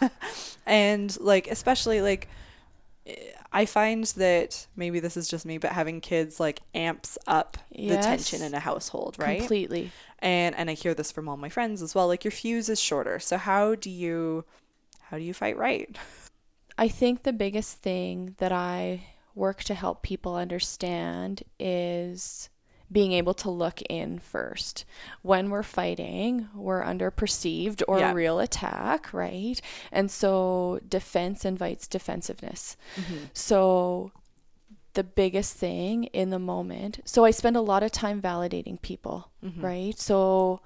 [0.66, 2.28] and like, especially like,
[3.50, 7.96] I find that maybe this is just me, but having kids like amps up yes,
[7.96, 9.38] the tension in a household, right?
[9.38, 9.90] Completely.
[10.20, 12.08] And and I hear this from all my friends as well.
[12.08, 13.18] Like your fuse is shorter.
[13.18, 14.44] So how do you
[15.02, 15.96] how do you fight right?
[16.76, 22.50] I think the biggest thing that I work to help people understand is
[22.90, 24.84] being able to look in first.
[25.22, 28.12] When we're fighting, we're under perceived or yeah.
[28.12, 29.60] real attack, right?
[29.92, 32.76] And so defense invites defensiveness.
[32.96, 33.24] Mm-hmm.
[33.34, 34.12] So
[34.98, 36.98] the biggest thing in the moment.
[37.04, 39.64] So I spend a lot of time validating people, mm-hmm.
[39.64, 39.96] right?
[39.96, 40.60] So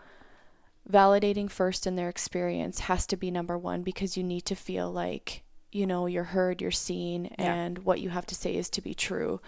[0.91, 4.91] validating first in their experience has to be number 1 because you need to feel
[4.91, 7.55] like you know you're heard, you're seen yeah.
[7.55, 9.39] and what you have to say is to be true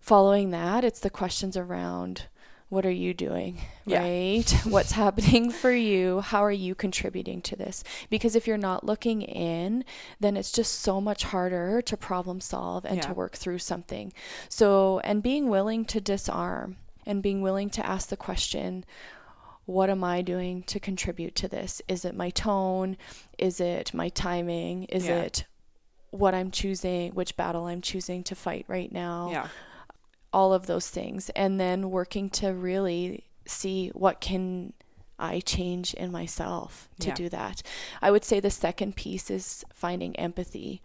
[0.00, 2.26] following that, it's the questions around
[2.70, 3.60] what are you doing?
[3.84, 4.02] Yeah.
[4.02, 4.50] Right?
[4.64, 6.20] What's happening for you?
[6.20, 7.82] How are you contributing to this?
[8.08, 9.84] Because if you're not looking in,
[10.20, 13.02] then it's just so much harder to problem solve and yeah.
[13.02, 14.12] to work through something.
[14.48, 18.84] So, and being willing to disarm and being willing to ask the question,
[19.64, 21.82] what am I doing to contribute to this?
[21.88, 22.96] Is it my tone?
[23.36, 24.84] Is it my timing?
[24.84, 25.22] Is yeah.
[25.22, 25.44] it
[26.10, 29.30] what I'm choosing, which battle I'm choosing to fight right now?
[29.32, 29.48] Yeah
[30.32, 34.72] all of those things and then working to really see what can
[35.18, 37.14] I change in myself to yeah.
[37.14, 37.62] do that.
[38.00, 40.80] I would say the second piece is finding empathy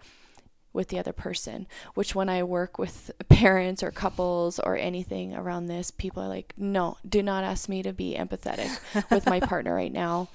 [0.73, 5.67] with the other person, which when I work with parents or couples or anything around
[5.67, 8.77] this, people are like, no, do not ask me to be empathetic
[9.09, 10.27] with my partner right now.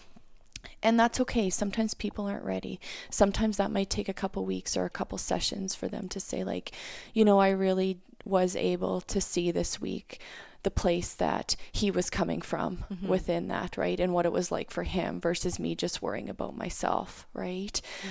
[0.83, 1.51] And that's okay.
[1.51, 2.81] Sometimes people aren't ready.
[3.11, 6.42] Sometimes that might take a couple weeks or a couple sessions for them to say,
[6.42, 6.73] like,
[7.12, 10.20] you know, I really was able to see this week
[10.62, 13.09] the place that he was coming from mm-hmm.
[13.09, 13.98] within that, right?
[13.98, 17.80] And what it was like for him versus me just worrying about myself, right?
[18.04, 18.11] Yeah.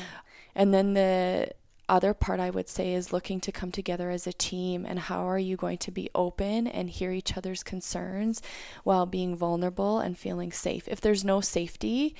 [0.55, 1.51] And then the
[1.87, 5.27] other part I would say is looking to come together as a team and how
[5.27, 8.41] are you going to be open and hear each other's concerns
[8.83, 10.87] while being vulnerable and feeling safe.
[10.87, 12.15] If there's no safety,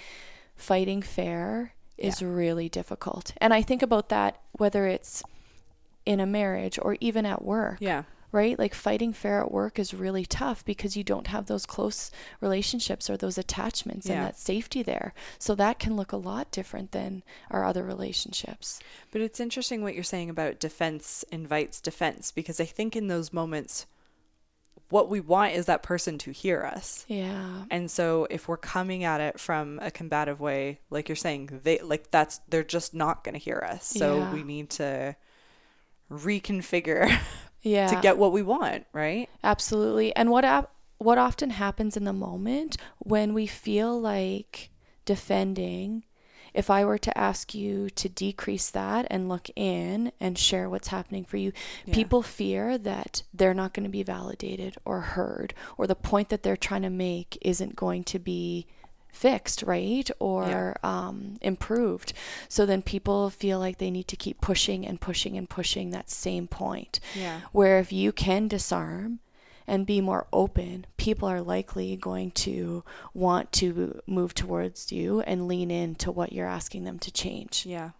[0.55, 2.27] fighting fair is yeah.
[2.29, 3.33] really difficult.
[3.37, 5.23] And I think about that whether it's
[6.09, 7.77] in a marriage or even at work.
[7.79, 8.03] Yeah.
[8.31, 8.57] Right?
[8.57, 12.09] Like fighting fair at work is really tough because you don't have those close
[12.41, 14.13] relationships or those attachments yeah.
[14.13, 15.13] and that safety there.
[15.37, 18.79] So that can look a lot different than our other relationships.
[19.11, 23.33] But it's interesting what you're saying about defense invites defense because I think in those
[23.33, 23.85] moments,
[24.89, 27.05] what we want is that person to hear us.
[27.07, 27.65] Yeah.
[27.69, 31.79] And so if we're coming at it from a combative way, like you're saying, they
[31.79, 33.85] like that's they're just not going to hear us.
[33.85, 34.33] So yeah.
[34.33, 35.15] we need to
[36.11, 37.19] reconfigure
[37.61, 37.87] yeah.
[37.87, 39.29] to get what we want, right?
[39.43, 40.15] Absolutely.
[40.15, 44.69] And what ap- what often happens in the moment when we feel like
[45.05, 46.03] defending
[46.53, 50.87] if I were to ask you to decrease that and look in and share what's
[50.87, 51.51] happening for you,
[51.85, 51.93] Yeah.
[51.93, 56.41] people fear that they're not going to be validated or heard, or the point that
[56.41, 58.65] they're trying to make isn't going to be
[59.11, 60.09] fixed, right?
[60.19, 62.13] Or um, improved.
[62.47, 66.09] So then people feel like they need to keep pushing and pushing and pushing that
[66.09, 66.99] same point.
[67.15, 67.41] Yeah.
[67.51, 69.19] Where if you can disarm
[69.67, 75.47] and be more open, people are likely going to want to move towards you and
[75.47, 77.65] lean into what you're asking them to change.
[77.65, 77.91] Yeah.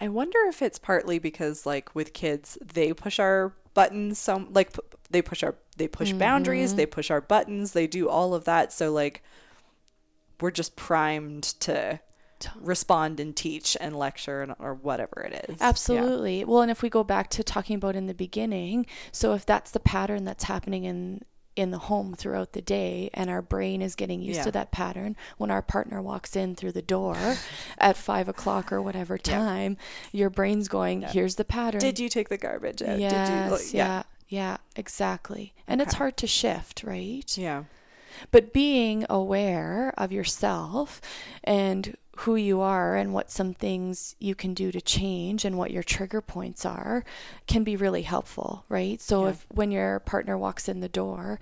[0.00, 4.72] I wonder if it's partly because like with kids, they push our buttons some like
[4.72, 8.44] p- they push our they push boundaries, they push our buttons, they do all of
[8.44, 9.22] that so like
[10.40, 12.00] we're just primed to
[12.58, 15.56] respond and teach and lecture and, or whatever it is.
[15.60, 15.68] Yeah.
[15.68, 16.44] Absolutely.
[16.44, 19.70] Well, and if we go back to talking about in the beginning, so if that's
[19.70, 21.22] the pattern that's happening in
[21.56, 24.44] in the home throughout the day and our brain is getting used Yeah.
[24.44, 27.16] to that pattern when our partner walks in through the door
[27.78, 29.76] at five o'clock or whatever time
[30.12, 33.00] your brain's going here's the pattern Did you take the garbage out?
[33.00, 37.64] yes, Did you like, oh, yeah yeah exactly and it's hard to shift right Yeah.
[38.30, 41.00] But being aware of yourself
[41.44, 45.70] and who you are and what some things you can do to change and what
[45.70, 47.02] your trigger points are
[47.46, 49.00] can be really helpful, right?
[49.00, 49.30] So Yeah.
[49.30, 51.40] if when your partner walks in the door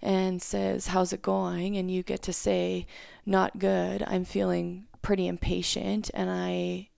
[0.00, 2.86] and says, "How's it going?" and you get to say,
[3.26, 4.04] "Not good.
[4.06, 6.89] I'm feeling pretty impatient and I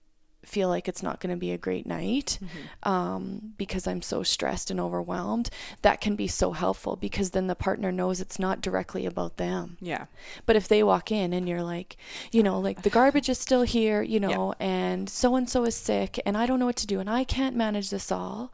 [0.45, 2.39] feel like it's not going to be a great night
[2.83, 5.49] um, because I'm so stressed and overwhelmed,
[5.81, 9.77] that can be so helpful because then the partner knows it's not directly about them.
[9.81, 10.05] Yeah.
[10.45, 11.97] But if they walk in and you're like,
[12.31, 15.75] you know, like the garbage is still here, you know, and so and so is
[15.75, 18.51] sick and I don't know what to do and I can't manage this all,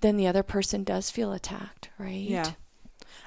[0.00, 2.14] then the other person does feel attacked, right?
[2.14, 2.52] Yeah.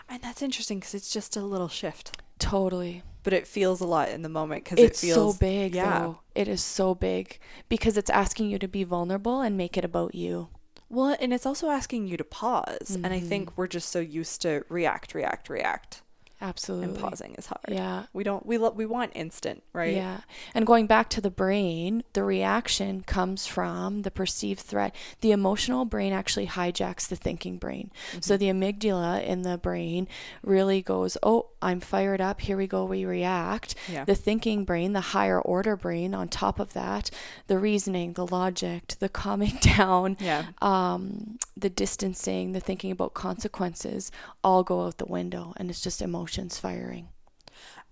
[0.10, 3.04] And that's interesting because it's just a little shift, Totally.
[3.24, 6.00] But it feels a lot in the moment because it feels so big, Yeah.
[6.00, 6.20] though.
[6.36, 10.16] It is so big because it's asking you to be vulnerable and make it about
[10.16, 10.50] you.
[10.90, 12.98] Well, and it's also asking you to pause.
[13.04, 13.28] And I Mm-hmm.
[13.30, 16.02] think we're just so used to react, react, react,
[16.41, 16.88] Absolutely.
[16.89, 17.65] and pausing is hard.
[17.69, 18.04] Yeah.
[18.13, 18.45] We don't.
[18.45, 19.95] We we want instant, right?
[19.95, 20.21] Yeah.
[20.56, 24.95] And going back to the brain, the reaction comes from the perceived threat.
[25.21, 27.91] The emotional brain actually hijacks the thinking brain.
[28.19, 30.08] So the amygdala in the brain
[30.43, 32.41] really goes, Oh, I'm fired up.
[32.41, 32.86] Here we go.
[32.86, 33.75] We react.
[33.88, 34.06] Yeah.
[34.06, 37.12] The thinking brain, the higher order brain, on top of that,
[37.47, 40.45] the reasoning, the logic, the calming down, Yeah.
[40.62, 44.12] um, the distancing, the thinking about consequences
[44.43, 45.54] all go out the window.
[45.58, 47.10] And it's just emotions firing.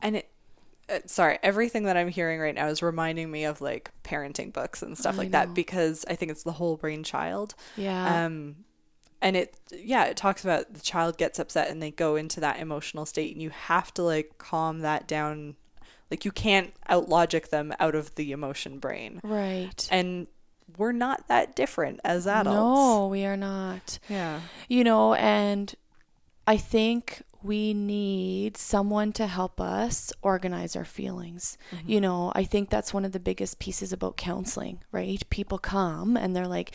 [0.01, 0.29] And it.
[0.91, 4.81] Uh, sorry, everything that I'm hearing right now is reminding me of like parenting books
[4.81, 5.45] and stuff I like know.
[5.45, 7.53] that because I think it's the whole brain child.
[7.77, 8.25] Yeah.
[8.25, 8.65] Um,
[9.21, 12.59] and it, yeah, it talks about the child gets upset and they go into that
[12.59, 15.57] emotional state, and you have to like calm that down.
[16.09, 19.19] Like you can't out logic them out of the emotion brain.
[19.23, 19.87] right.
[19.91, 20.25] And
[20.79, 22.55] we're not that different as adults.
[22.55, 23.99] No, we are not.
[24.09, 24.39] Yeah.
[24.69, 25.75] You know, and
[26.47, 31.57] I think we need someone to help us organize our feelings.
[31.73, 31.89] Mm-hmm.
[31.89, 35.23] You know, I think that's one of the biggest pieces about counseling, right?
[35.29, 36.71] People come and they're like,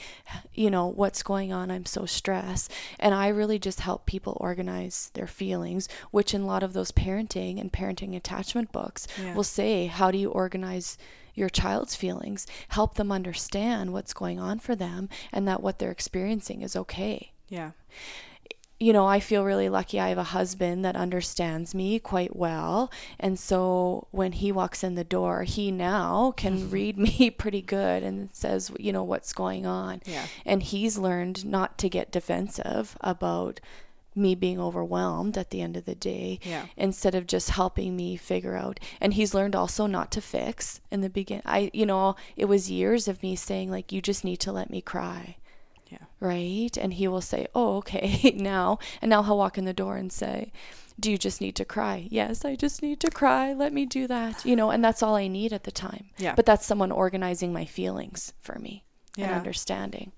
[0.55, 1.71] you know, what's going on?
[1.71, 2.71] I'm so stressed.
[2.99, 6.93] And I really just help people organize their feelings, which in a lot of those
[6.93, 9.35] parenting and parenting attachment books Yeah.
[9.35, 10.97] will say, how do you organize
[11.35, 12.47] your child's feelings?
[12.69, 17.33] Help them understand what's going on for them and that what they're experiencing is okay
[17.51, 17.73] Yeah.
[18.81, 20.01] You know, I feel really lucky.
[20.01, 22.91] I have a husband that understands me quite well.
[23.21, 26.71] And so when he walks in the door, he now can mm-hmm.
[26.71, 30.03] read me pretty good and says, you know, what's going on.
[30.05, 30.27] Yeah.
[30.45, 33.61] And he's learned not to get defensive about
[34.17, 36.67] me being overwhelmed at the end of the day Yeah.
[36.77, 41.01] instead of just helping me figure out and he's learned also not to fix in
[41.01, 44.37] the beginning i you know it was years of me saying like you just need
[44.37, 45.37] to let me cry
[45.91, 45.99] Yeah.
[46.21, 46.77] right?
[46.77, 48.79] And he will say, Oh, okay, now.
[49.03, 50.51] And now he'll walk in the door and say,
[50.99, 52.09] Do you just need to cry?
[52.11, 53.53] Yes, I just need to cry.
[53.53, 54.45] Let me do that.
[54.45, 56.11] You know, and that's all I need at the time.
[56.19, 56.35] Yeah.
[56.35, 58.85] But that's someone organizing my feelings for me
[59.17, 60.13] and understanding.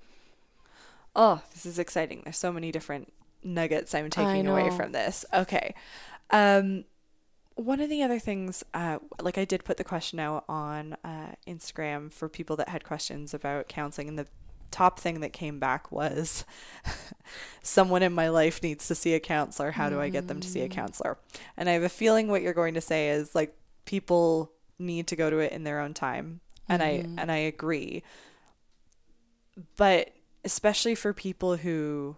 [1.14, 2.22] Oh, this is exciting.
[2.24, 3.12] There's so many different
[3.42, 5.24] nuggets I'm taking away from this.
[5.32, 5.74] Okay.
[6.30, 6.84] Um,
[7.54, 11.32] one of the other things, uh, like I did put the question out on uh,
[11.46, 14.26] Instagram for people that had questions about counseling, and the
[14.70, 16.44] top thing that came back was
[17.62, 19.70] someone in my life needs to see a counselor.
[19.70, 20.72] How do I get them to see a mm.
[20.72, 21.18] counselor?
[21.56, 25.16] And I have a feeling what you're going to say is like people need to
[25.16, 26.40] go to it in their own time.
[26.68, 27.18] And I mm-hmm.
[27.18, 28.02] and I agree.
[29.76, 30.12] But
[30.44, 32.16] especially for people who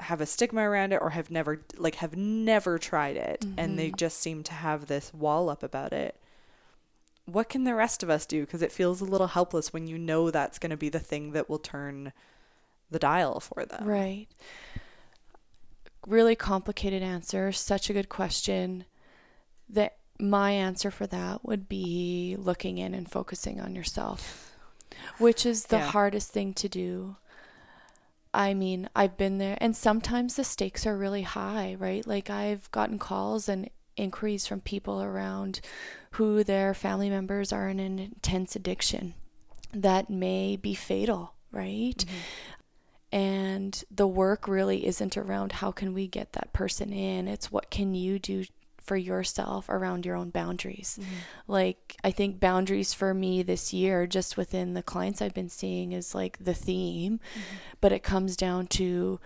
[0.00, 3.88] have a stigma around it or have never like have never tried it and they
[3.88, 3.96] mm-hmm.
[3.96, 6.20] just seem to have this wall up about it
[7.26, 8.42] what can the rest of us do?
[8.42, 11.32] Because it feels a little helpless when you know that's going to be the thing
[11.32, 12.12] that will turn
[12.90, 13.84] the dial for them.
[13.84, 14.28] Right.
[16.06, 17.50] Really complicated answer.
[17.52, 18.84] Such a good question.
[19.68, 24.54] That my answer for that would be looking in and focusing on yourself,
[25.18, 25.90] which is the Yeah.
[25.90, 27.16] hardest thing to do.
[28.32, 32.06] I mean, I've been there, and sometimes the stakes are really high, right?
[32.06, 35.60] Like, I've gotten calls and inquiries from people around
[36.12, 39.14] who their family members are in an intense addiction
[39.72, 41.96] that may be fatal, right?
[41.98, 42.16] Mm-hmm.
[43.12, 47.70] And the work really isn't around how can we get that person in, it's what
[47.70, 48.44] can you do
[48.86, 50.98] for yourself around your own boundaries.
[51.00, 51.14] Mm-hmm.
[51.48, 55.92] Like, I think boundaries for me this year, just within the clients I've been seeing,
[55.92, 57.56] is like the theme, mm-hmm.
[57.80, 59.18] but it comes down to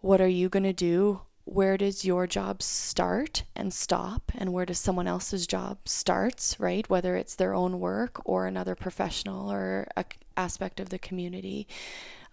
[0.00, 1.20] what are you going to do?
[1.48, 4.30] Where does your job start and stop?
[4.34, 6.88] And where does someone else's job starts, right?
[6.90, 10.04] Whether it's their own work or another professional or a
[10.38, 11.66] aspect of the community.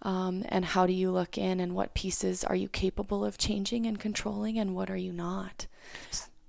[0.02, 3.86] Um, and how do you look in and what pieces are you capable of changing
[3.86, 5.66] and controlling and what are you not?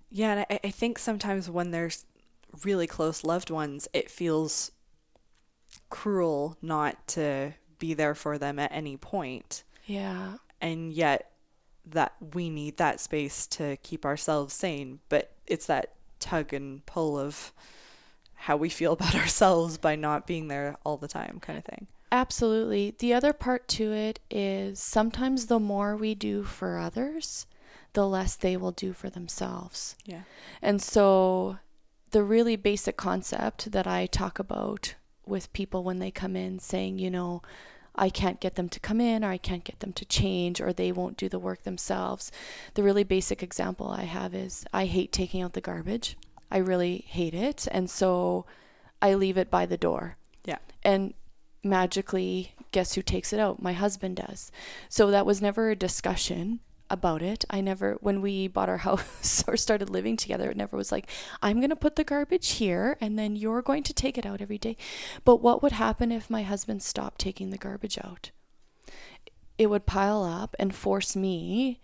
[0.09, 2.05] Yeah, and I, I think sometimes when there's
[2.63, 4.71] really close loved ones, it feels
[5.89, 9.63] cruel not to be there for them at any point.
[9.85, 10.35] Yeah.
[10.61, 11.31] And yet,
[11.91, 14.99] that we need that space to keep ourselves sane.
[15.09, 17.51] But it's that tug and pull of
[18.35, 21.87] how we feel about ourselves by not being there all the time, kind of thing.
[22.11, 22.95] Absolutely.
[22.97, 27.45] The other part to it is sometimes the more we do for others,
[27.93, 29.95] the less they will do for themselves.
[30.05, 30.21] Yeah.
[30.61, 31.57] And so,
[32.11, 36.99] the really basic concept that I talk about with people when they come in saying,
[36.99, 37.41] you know,
[37.97, 40.71] I can't get them to come in or I can't get them to change or
[40.71, 42.31] they won't do the work themselves.
[42.75, 46.17] The really basic example I have is I hate taking out the garbage.
[46.51, 47.67] I really hate it.
[47.71, 48.45] And so
[49.01, 50.17] I leave it by the door.
[50.45, 50.59] Yeah.
[50.83, 51.13] And
[51.63, 53.61] magically, guess who takes it out?
[53.61, 54.51] My husband does.
[54.89, 56.59] So that was never a discussion
[56.89, 57.45] about it.
[57.49, 61.09] I never, when we bought our house or started living together, it never was like,
[61.41, 64.41] I'm going to put the garbage here and then you're going to take it out
[64.41, 64.77] every day.
[65.25, 68.31] But what would happen if my husband stopped taking the garbage out?
[69.57, 71.81] It would pile up and force me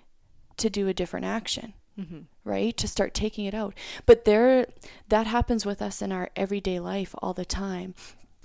[0.58, 2.22] to do a different action mm-hmm.
[2.44, 3.74] right to start taking it out
[4.06, 4.68] but there
[5.10, 7.94] that happens with us in our everyday life all the time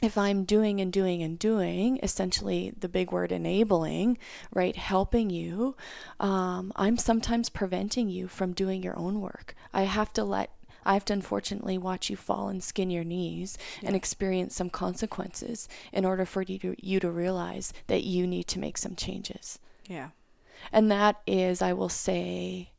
[0.02, 4.16] if i'm doing and doing and doing essentially the big word enabling
[4.52, 5.76] right helping you
[6.20, 10.50] um, i'm sometimes preventing you from doing your own work i have to let
[10.84, 15.68] I have to unfortunately watch you fall and skin your knees and experience some consequences
[15.92, 19.58] in order for you to, you to realize that you need to make some changes.
[19.86, 20.10] Yeah.
[20.72, 22.70] And that is, I will say,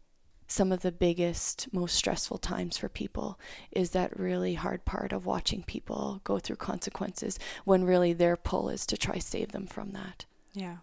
[0.50, 3.39] some of the biggest, most stressful times for people
[3.72, 8.68] is that really hard part of watching people go through consequences when really their pull
[8.68, 10.26] is to try save them from that.
[10.54, 10.78] Yeah.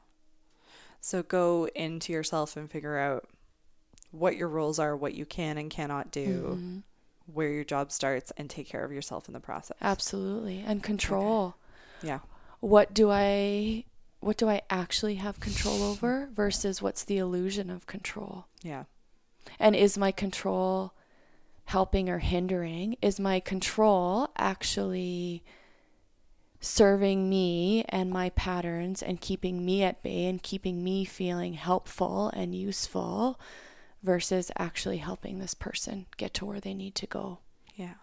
[1.00, 3.28] So go into yourself and figure out
[4.12, 6.78] what your roles are, what you can and cannot do, mm-hmm.
[7.26, 9.76] where your job starts, and take care of yourself in the process.
[9.82, 10.62] Absolutely.
[10.64, 11.56] And control.
[12.02, 12.20] Yeah.
[12.60, 13.84] What do I
[14.20, 18.46] what do I actually have control over versus what's the illusion of control?
[18.62, 18.84] Yeah.
[19.58, 20.92] And is my control
[21.66, 22.96] helping or hindering?
[23.02, 25.42] Is my control actually
[26.60, 32.30] serving me and my patterns and keeping me at bay and keeping me feeling helpful
[32.34, 33.38] and useful
[34.02, 37.38] versus actually helping this person get to where they need to go?
[37.74, 37.94] Yeah.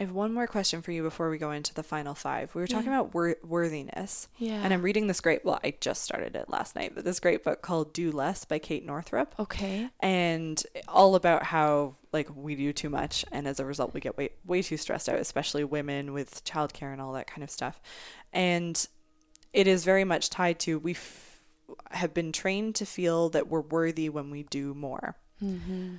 [0.00, 2.54] I have one more question for you before we go into the final five.
[2.54, 3.00] We were talking Yeah.
[3.00, 4.26] about wor- worthiness.
[4.38, 4.62] Yeah.
[4.62, 7.44] And I'm reading this great, well, I just started it last night, but this great
[7.44, 9.34] book called Do Less by Kate Northrup.
[9.38, 9.90] Okay.
[10.00, 14.16] and all about how like we do too much and as a result we get
[14.18, 17.80] way way too stressed out especially women with childcare and all that kind of stuff
[18.34, 18.86] and
[19.54, 21.38] it is very much tied to we f-
[21.90, 25.96] have been trained to feel that we're worthy when we do more Mm-hmm.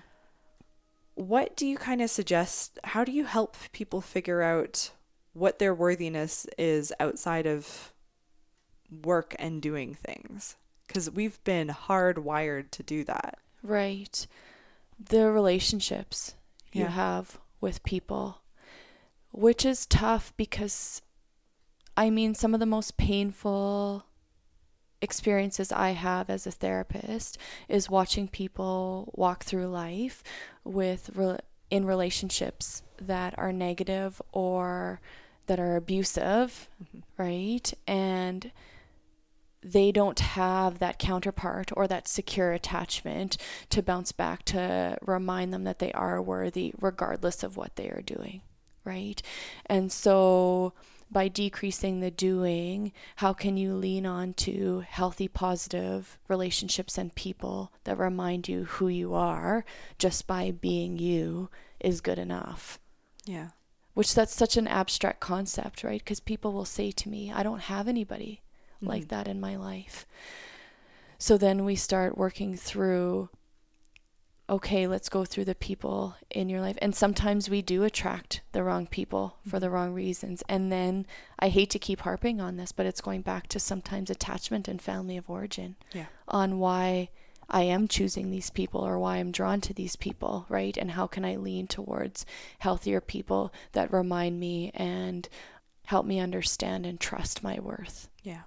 [1.16, 4.91] What do you kind of suggest how do you help people figure out
[5.34, 7.93] what their worthiness is outside of
[9.03, 10.55] work and doing things
[10.88, 14.28] because we've been hardwired to do that Right.
[14.99, 16.36] The relationships
[16.74, 16.89] you Yeah.
[16.89, 18.41] have with people,
[19.32, 21.01] which is tough because,
[21.95, 24.03] I mean, some of the most painful
[25.04, 27.38] experiences I have as a therapist
[27.68, 30.24] is watching people walk through life
[30.64, 31.39] with re-
[31.70, 35.01] in relationships that are negative or
[35.47, 36.99] that are abusive, mm-hmm.
[37.22, 37.74] right?
[37.86, 38.51] And
[39.62, 43.38] they don't have that counterpart or that secure attachment
[43.70, 48.01] to bounce back to remind them that they are worthy regardless of what they are
[48.01, 48.41] doing
[48.86, 49.22] right?
[49.66, 50.74] And so
[51.14, 57.72] by decreasing the doing, how can you lean on to healthy, positive relationships and people
[57.86, 59.64] that remind you who you are
[59.97, 61.49] just by being you
[61.80, 62.80] is good enough?
[63.26, 63.49] Yeah.
[63.93, 66.01] Which that's such an abstract concept, right?
[66.01, 68.41] Because people will say to me, I don't have anybody
[68.84, 68.89] Mm-hmm.
[68.89, 70.05] like that in my life.
[71.18, 73.30] So then we start working through
[74.54, 76.78] okay, let's go through the people in your life.
[76.80, 80.43] And sometimes we do attract the wrong people for the wrong reasons.
[80.47, 81.08] And then
[81.39, 84.80] I hate to keep harping on this, but it's going back to sometimes attachment and
[84.80, 86.06] family of origin Yeah.
[86.28, 87.10] on why
[87.49, 90.78] I am choosing these people or why I'm drawn to these people, right?
[90.78, 92.24] And how can I lean towards
[92.60, 95.28] healthier people that remind me and
[95.86, 98.08] help me understand and trust my worth.
[98.22, 98.43] Yeah.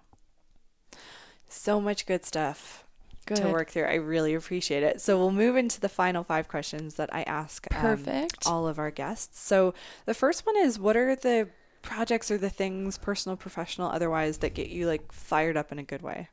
[1.49, 2.86] So much good stuff
[3.27, 3.37] Good.
[3.39, 3.85] to work through.
[3.85, 5.01] I really appreciate it.
[5.01, 8.47] So we'll move into the final five questions that I ask um, Perfect.
[8.47, 9.41] all of our guests.
[9.41, 9.75] So
[10.07, 11.49] the first one is what are the
[11.83, 15.83] projects or the things, personal, professional, otherwise, that get you like fired up in a
[15.85, 16.29] good way?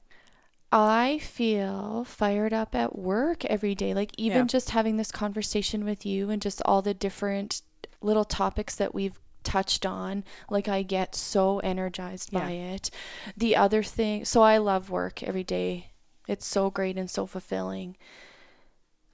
[0.72, 3.94] I feel fired up at work every day.
[3.94, 4.46] Like even Yeah.
[4.46, 7.62] just having this conversation with you and just all the different
[8.02, 12.90] little topics that we've touched on, like I get so energized by it.
[13.38, 15.92] The other thing, so I love work every day.
[16.28, 17.98] It's so great and so fulfilling.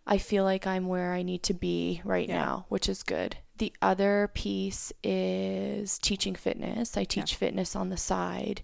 [0.05, 2.35] I feel like I'm where I need to be right Yeah.
[2.43, 3.37] now, which is good.
[3.57, 6.95] The other piece is teaching fitness.
[6.97, 8.61] I teach fitness on the side.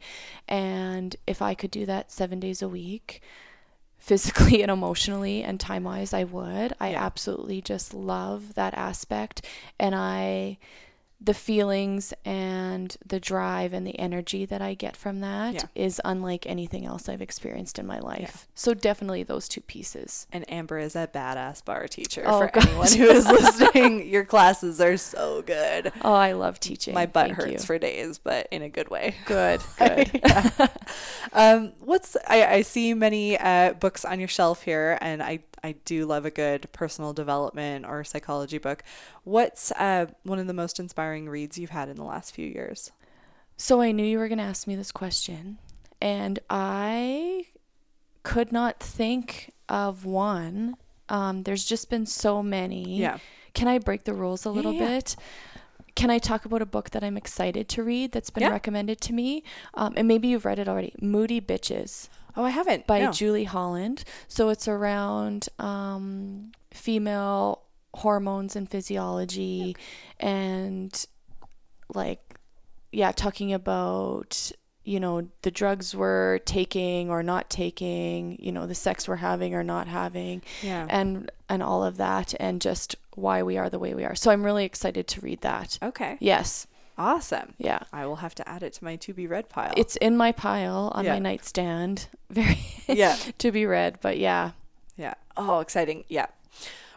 [0.47, 3.21] And if I could do that seven days a week,
[3.97, 6.73] physically and emotionally and time wise, I would.
[6.79, 7.03] I Yeah.
[7.03, 9.45] absolutely just love that aspect.
[9.79, 10.57] And I,
[11.21, 16.11] the feelings and the drive and the energy that I get from that is Yeah.
[16.11, 18.47] unlike anything else I've experienced in my life.
[18.53, 20.27] So definitely those two pieces.
[20.31, 22.23] And Amber is a badass barre teacher.
[22.27, 22.67] Oh, For gosh.
[22.67, 25.91] anyone who is listening, your classes are so good.
[26.01, 26.93] Oh, I love teaching.
[26.93, 27.59] My butt Thank hurts you.
[27.59, 29.15] for days, but in a good way.
[29.25, 30.21] Good, good.
[31.33, 35.73] Um, what's I, I see many uh, books on your shelf here, and I I
[35.83, 38.83] do love a good personal development or psychology book.
[39.23, 42.91] What's uh, one of the most inspiring reads you've had in the last few years?
[43.57, 45.57] So I knew you were going to ask me this question,
[46.01, 47.45] and I
[48.23, 50.75] could not think of one.
[51.07, 52.97] Um, there's just been so many.
[52.97, 53.19] Yeah.
[53.53, 54.87] Can I break the rules a little yeah.
[54.87, 55.15] bit?
[55.95, 58.49] Can I talk about a book that I'm excited to read that's been Yeah.
[58.49, 59.43] recommended to me?
[59.75, 62.85] Um, and maybe you've read it already Moody Bitches Oh, I haven't.
[62.85, 63.11] by no.
[63.13, 64.03] Julie Holland.
[64.27, 67.61] So it's around um, female
[67.95, 69.75] hormones and physiology
[70.19, 71.05] and
[71.93, 72.19] like,
[72.91, 74.51] yeah, talking about,
[74.83, 79.53] you know, the drugs we're taking or not taking, you know, the sex we're having
[79.55, 80.85] or not having Yeah.
[80.89, 84.15] and and all of that and just why we are the way we are.
[84.15, 85.77] So I'm really excited to read that.
[85.81, 86.17] okay.
[86.19, 86.67] Yes.
[86.97, 87.53] Awesome.
[87.57, 87.79] Yeah.
[87.91, 89.73] I will have to add it to my to be read pile.
[89.75, 91.13] It's in my pile on Yeah.
[91.13, 92.07] my nightstand.
[92.29, 93.17] Very yeah.
[93.39, 94.51] to be read, but yeah.
[94.97, 95.13] Yeah.
[95.35, 96.05] Oh, exciting.
[96.07, 96.27] Yeah.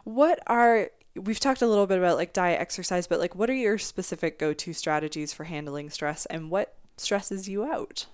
[0.08, 3.54] What are we've talked a little bit about like diet, exercise, but like what are
[3.54, 8.06] your specific go-to strategies for handling stress and what stresses you out?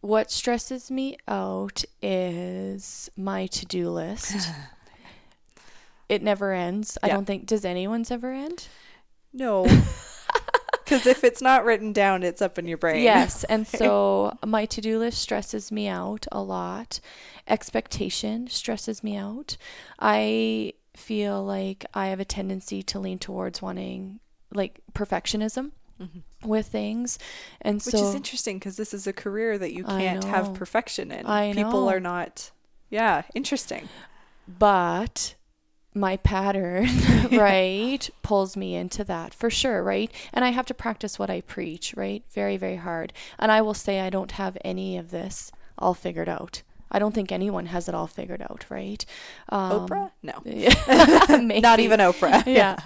[0.00, 4.50] What stresses me out is my to-do list.
[6.08, 6.98] it never ends.
[7.04, 8.66] I don't think does anyone's ever end?
[9.32, 9.64] No.
[10.98, 13.02] Cuz if it's not written down, it's up in your brain.
[13.02, 17.00] Yes, and so my to-do list stresses me out a lot.
[17.48, 19.56] Expectation stresses me out.
[19.98, 24.20] I feel like I have a tendency to lean towards wanting
[24.52, 25.72] like perfectionism
[26.44, 27.18] with things.
[27.60, 27.96] And Mm-hmm.
[27.96, 31.26] Which is interesting because this is a career that you can't have perfection in.
[31.26, 31.88] I People know.
[31.90, 32.50] are not.
[32.90, 33.88] Yeah, interesting.
[34.46, 35.34] but
[35.96, 36.86] my pattern
[37.32, 41.40] right pulls me into that for sure right and i have to practice what i
[41.40, 45.50] preach right very very hard and i will say i don't have any of this
[45.78, 49.04] all figured out i don't think anyone has it all figured out right
[49.48, 50.10] um, Oprah?
[50.22, 50.34] No.
[51.60, 52.44] Not even Oprah.
[52.46, 52.76] yeah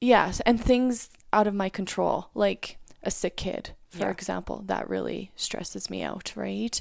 [0.00, 4.10] yes and things out of my control like a sick kid for Yeah.
[4.10, 6.80] example that really stresses me out right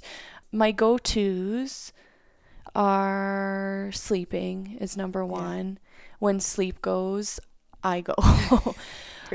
[0.52, 1.92] my go-to's
[2.76, 5.80] are sleeping is number one
[6.20, 7.40] when sleep goes
[7.84, 8.14] i go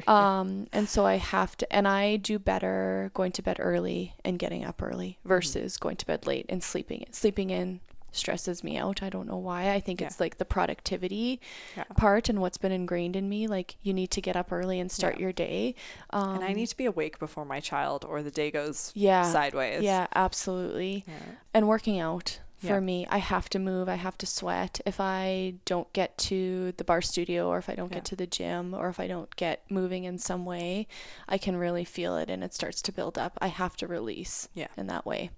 [0.07, 4.39] um and so i have to and i do better going to bed early and
[4.39, 5.29] getting up early Mm-hmm.
[5.29, 7.81] versus going to bed late and sleeping sleeping in
[8.13, 10.09] stresses me out i don't know why i think Yeah.
[10.09, 11.41] it's like the productivity
[11.77, 11.85] Yeah.
[11.97, 14.91] part and what's been ingrained in me like you need to get up early and
[14.91, 15.23] start Yeah.
[15.23, 15.75] your day
[16.11, 19.23] um and I need to be awake before my child or the day goes yeah
[19.31, 19.83] sideways.
[19.83, 21.15] yeah absolutely Yeah.
[21.55, 22.81] and working out for Yeah.
[22.81, 23.07] me.
[23.11, 24.81] I have to move, I have to sweat.
[24.87, 27.97] If I don't get to the barre studio or if I don't Yeah.
[27.97, 30.87] get to the gym or if I don't get moving in some way,
[31.29, 33.39] I can really feel it and it starts to build up.
[33.41, 34.69] I have to release Yeah.
[34.77, 35.31] in that way.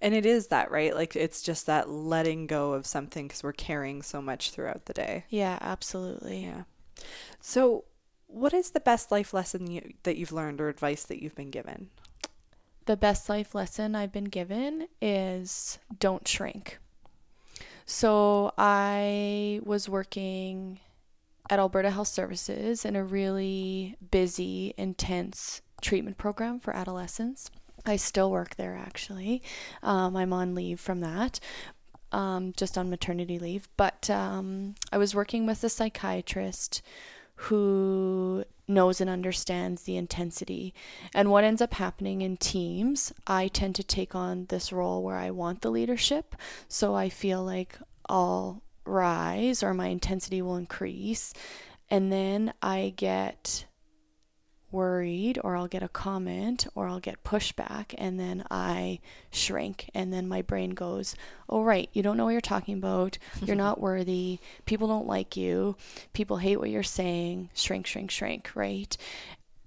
[0.00, 0.94] And it is that, right?
[0.94, 4.92] Like it's just that letting go of something because we're carrying so much throughout the
[4.92, 5.24] day.
[5.30, 6.44] Yeah, absolutely.
[6.44, 6.64] Yeah.
[7.40, 7.84] So,
[8.26, 11.50] what is the best life lesson you, that you've learned or advice that you've been
[11.50, 11.90] given?
[12.86, 16.78] The best life lesson I've been given is don't shrink.
[17.86, 20.80] So I was working
[21.50, 27.50] at Alberta Health Services in a really busy, intense treatment program for adolescents.
[27.84, 29.42] I still work there actually.
[29.82, 31.40] Um, I'm on leave from that,
[32.12, 33.68] um, just on maternity leave.
[33.76, 36.80] But um, I was working with a psychiatrist
[37.36, 40.74] who knows and understands the intensity.
[41.14, 45.16] And what ends up happening in teams, I tend to take on this role where
[45.16, 46.34] I want the leadership.
[46.68, 51.32] So I feel like I'll rise or my intensity will increase.
[51.90, 53.66] And then I get
[54.74, 58.98] worried or I'll get a comment or I'll get pushback and then I
[59.30, 61.14] shrink and then my brain goes,
[61.48, 63.16] "Oh right, you don't know what you're talking about.
[63.40, 64.40] You're not worthy.
[64.66, 65.76] People don't like you.
[66.12, 67.50] People hate what you're saying.
[67.54, 68.94] Shrink, shrink, shrink." Right?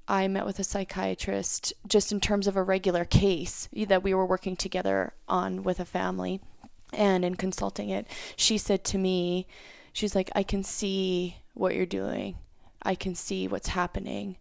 [0.07, 4.25] I met with a psychiatrist just in terms of a regular case that we were
[4.25, 6.39] working together on with a family
[6.93, 8.07] and in consulting it.
[8.35, 9.47] She said to me,
[9.93, 12.35] she's like, "I can see what you're doing.
[12.83, 14.37] I can see what's happening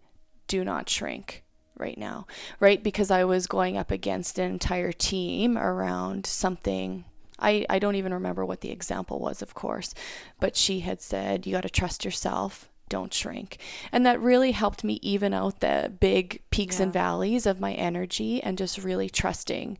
[0.46, 1.44] do not shrink
[1.78, 2.26] right now,
[2.60, 2.82] right?
[2.82, 7.04] Because I was going up against an entire team around something.
[7.38, 9.94] I, I don't even remember what the example was, of course,
[10.40, 13.58] but she had said, You got to trust yourself, don't shrink.
[13.92, 18.42] And that really helped me even out the big peaks and valleys of my energy
[18.42, 19.78] and just really trusting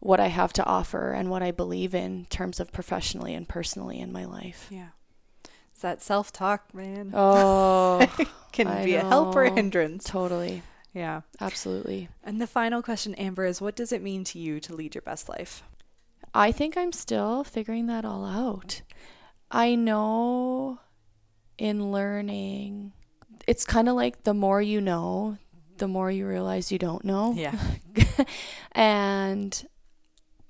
[0.00, 3.98] what I have to offer and what I believe in terms of professionally and personally
[4.00, 4.68] in my life.
[4.70, 4.88] Yeah.
[5.74, 7.10] It's that self talk, man.
[7.12, 8.06] Oh,
[8.52, 10.04] Can I be a help or a hindrance.
[10.04, 10.62] totally.
[10.92, 11.22] Yeah.
[11.40, 12.08] Absolutely.
[12.22, 15.02] And the final question, Amber, is what does it mean to you to lead your
[15.02, 15.64] best life?
[16.32, 18.82] I think I'm still figuring that all out.
[19.50, 20.78] I know
[21.58, 22.92] in learning,
[23.48, 25.38] it's kind of like the more you know,
[25.78, 27.34] the more you realize you don't know.
[27.36, 27.58] Yeah.
[28.72, 29.66] and,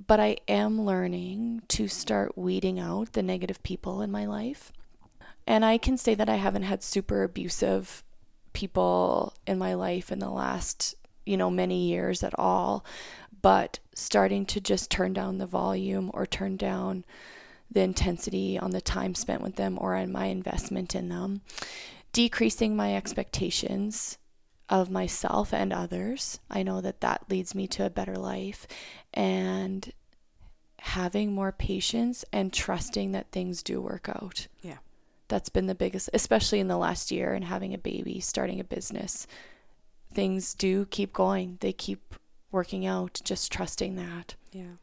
[0.07, 4.71] but I am learning to start weeding out the negative people in my life.
[5.47, 8.03] And I can say that I haven't had super abusive
[8.53, 10.95] people in my life in the last,
[11.27, 12.85] you know, many years at all.
[13.43, 17.05] But starting to just turn down the volume or turn down
[17.71, 21.43] the intensity on the time spent with them or on my investment in them,
[22.13, 24.17] decreasing my expectations
[24.69, 26.41] of myself and others.
[26.51, 28.67] I know that that leads me to a better life
[29.13, 29.93] and
[30.79, 34.47] having more patience and trusting that things do work out.
[34.63, 34.79] Yeah.
[35.29, 38.65] That's been the biggest, especially in the last year and having a baby, starting a
[38.65, 39.27] business.
[40.13, 41.59] Things do keep going.
[41.61, 42.15] They keep
[42.53, 44.37] working out, just trusting that.
[44.53, 44.77] Yeah.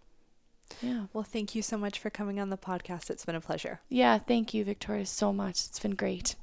[0.81, 1.05] Yeah.
[1.13, 3.09] Well, thank you so much for coming on the podcast.
[3.09, 3.81] It's been a pleasure.
[3.89, 5.65] Yeah, thank you, Victoria, so much.
[5.65, 6.35] It's been great.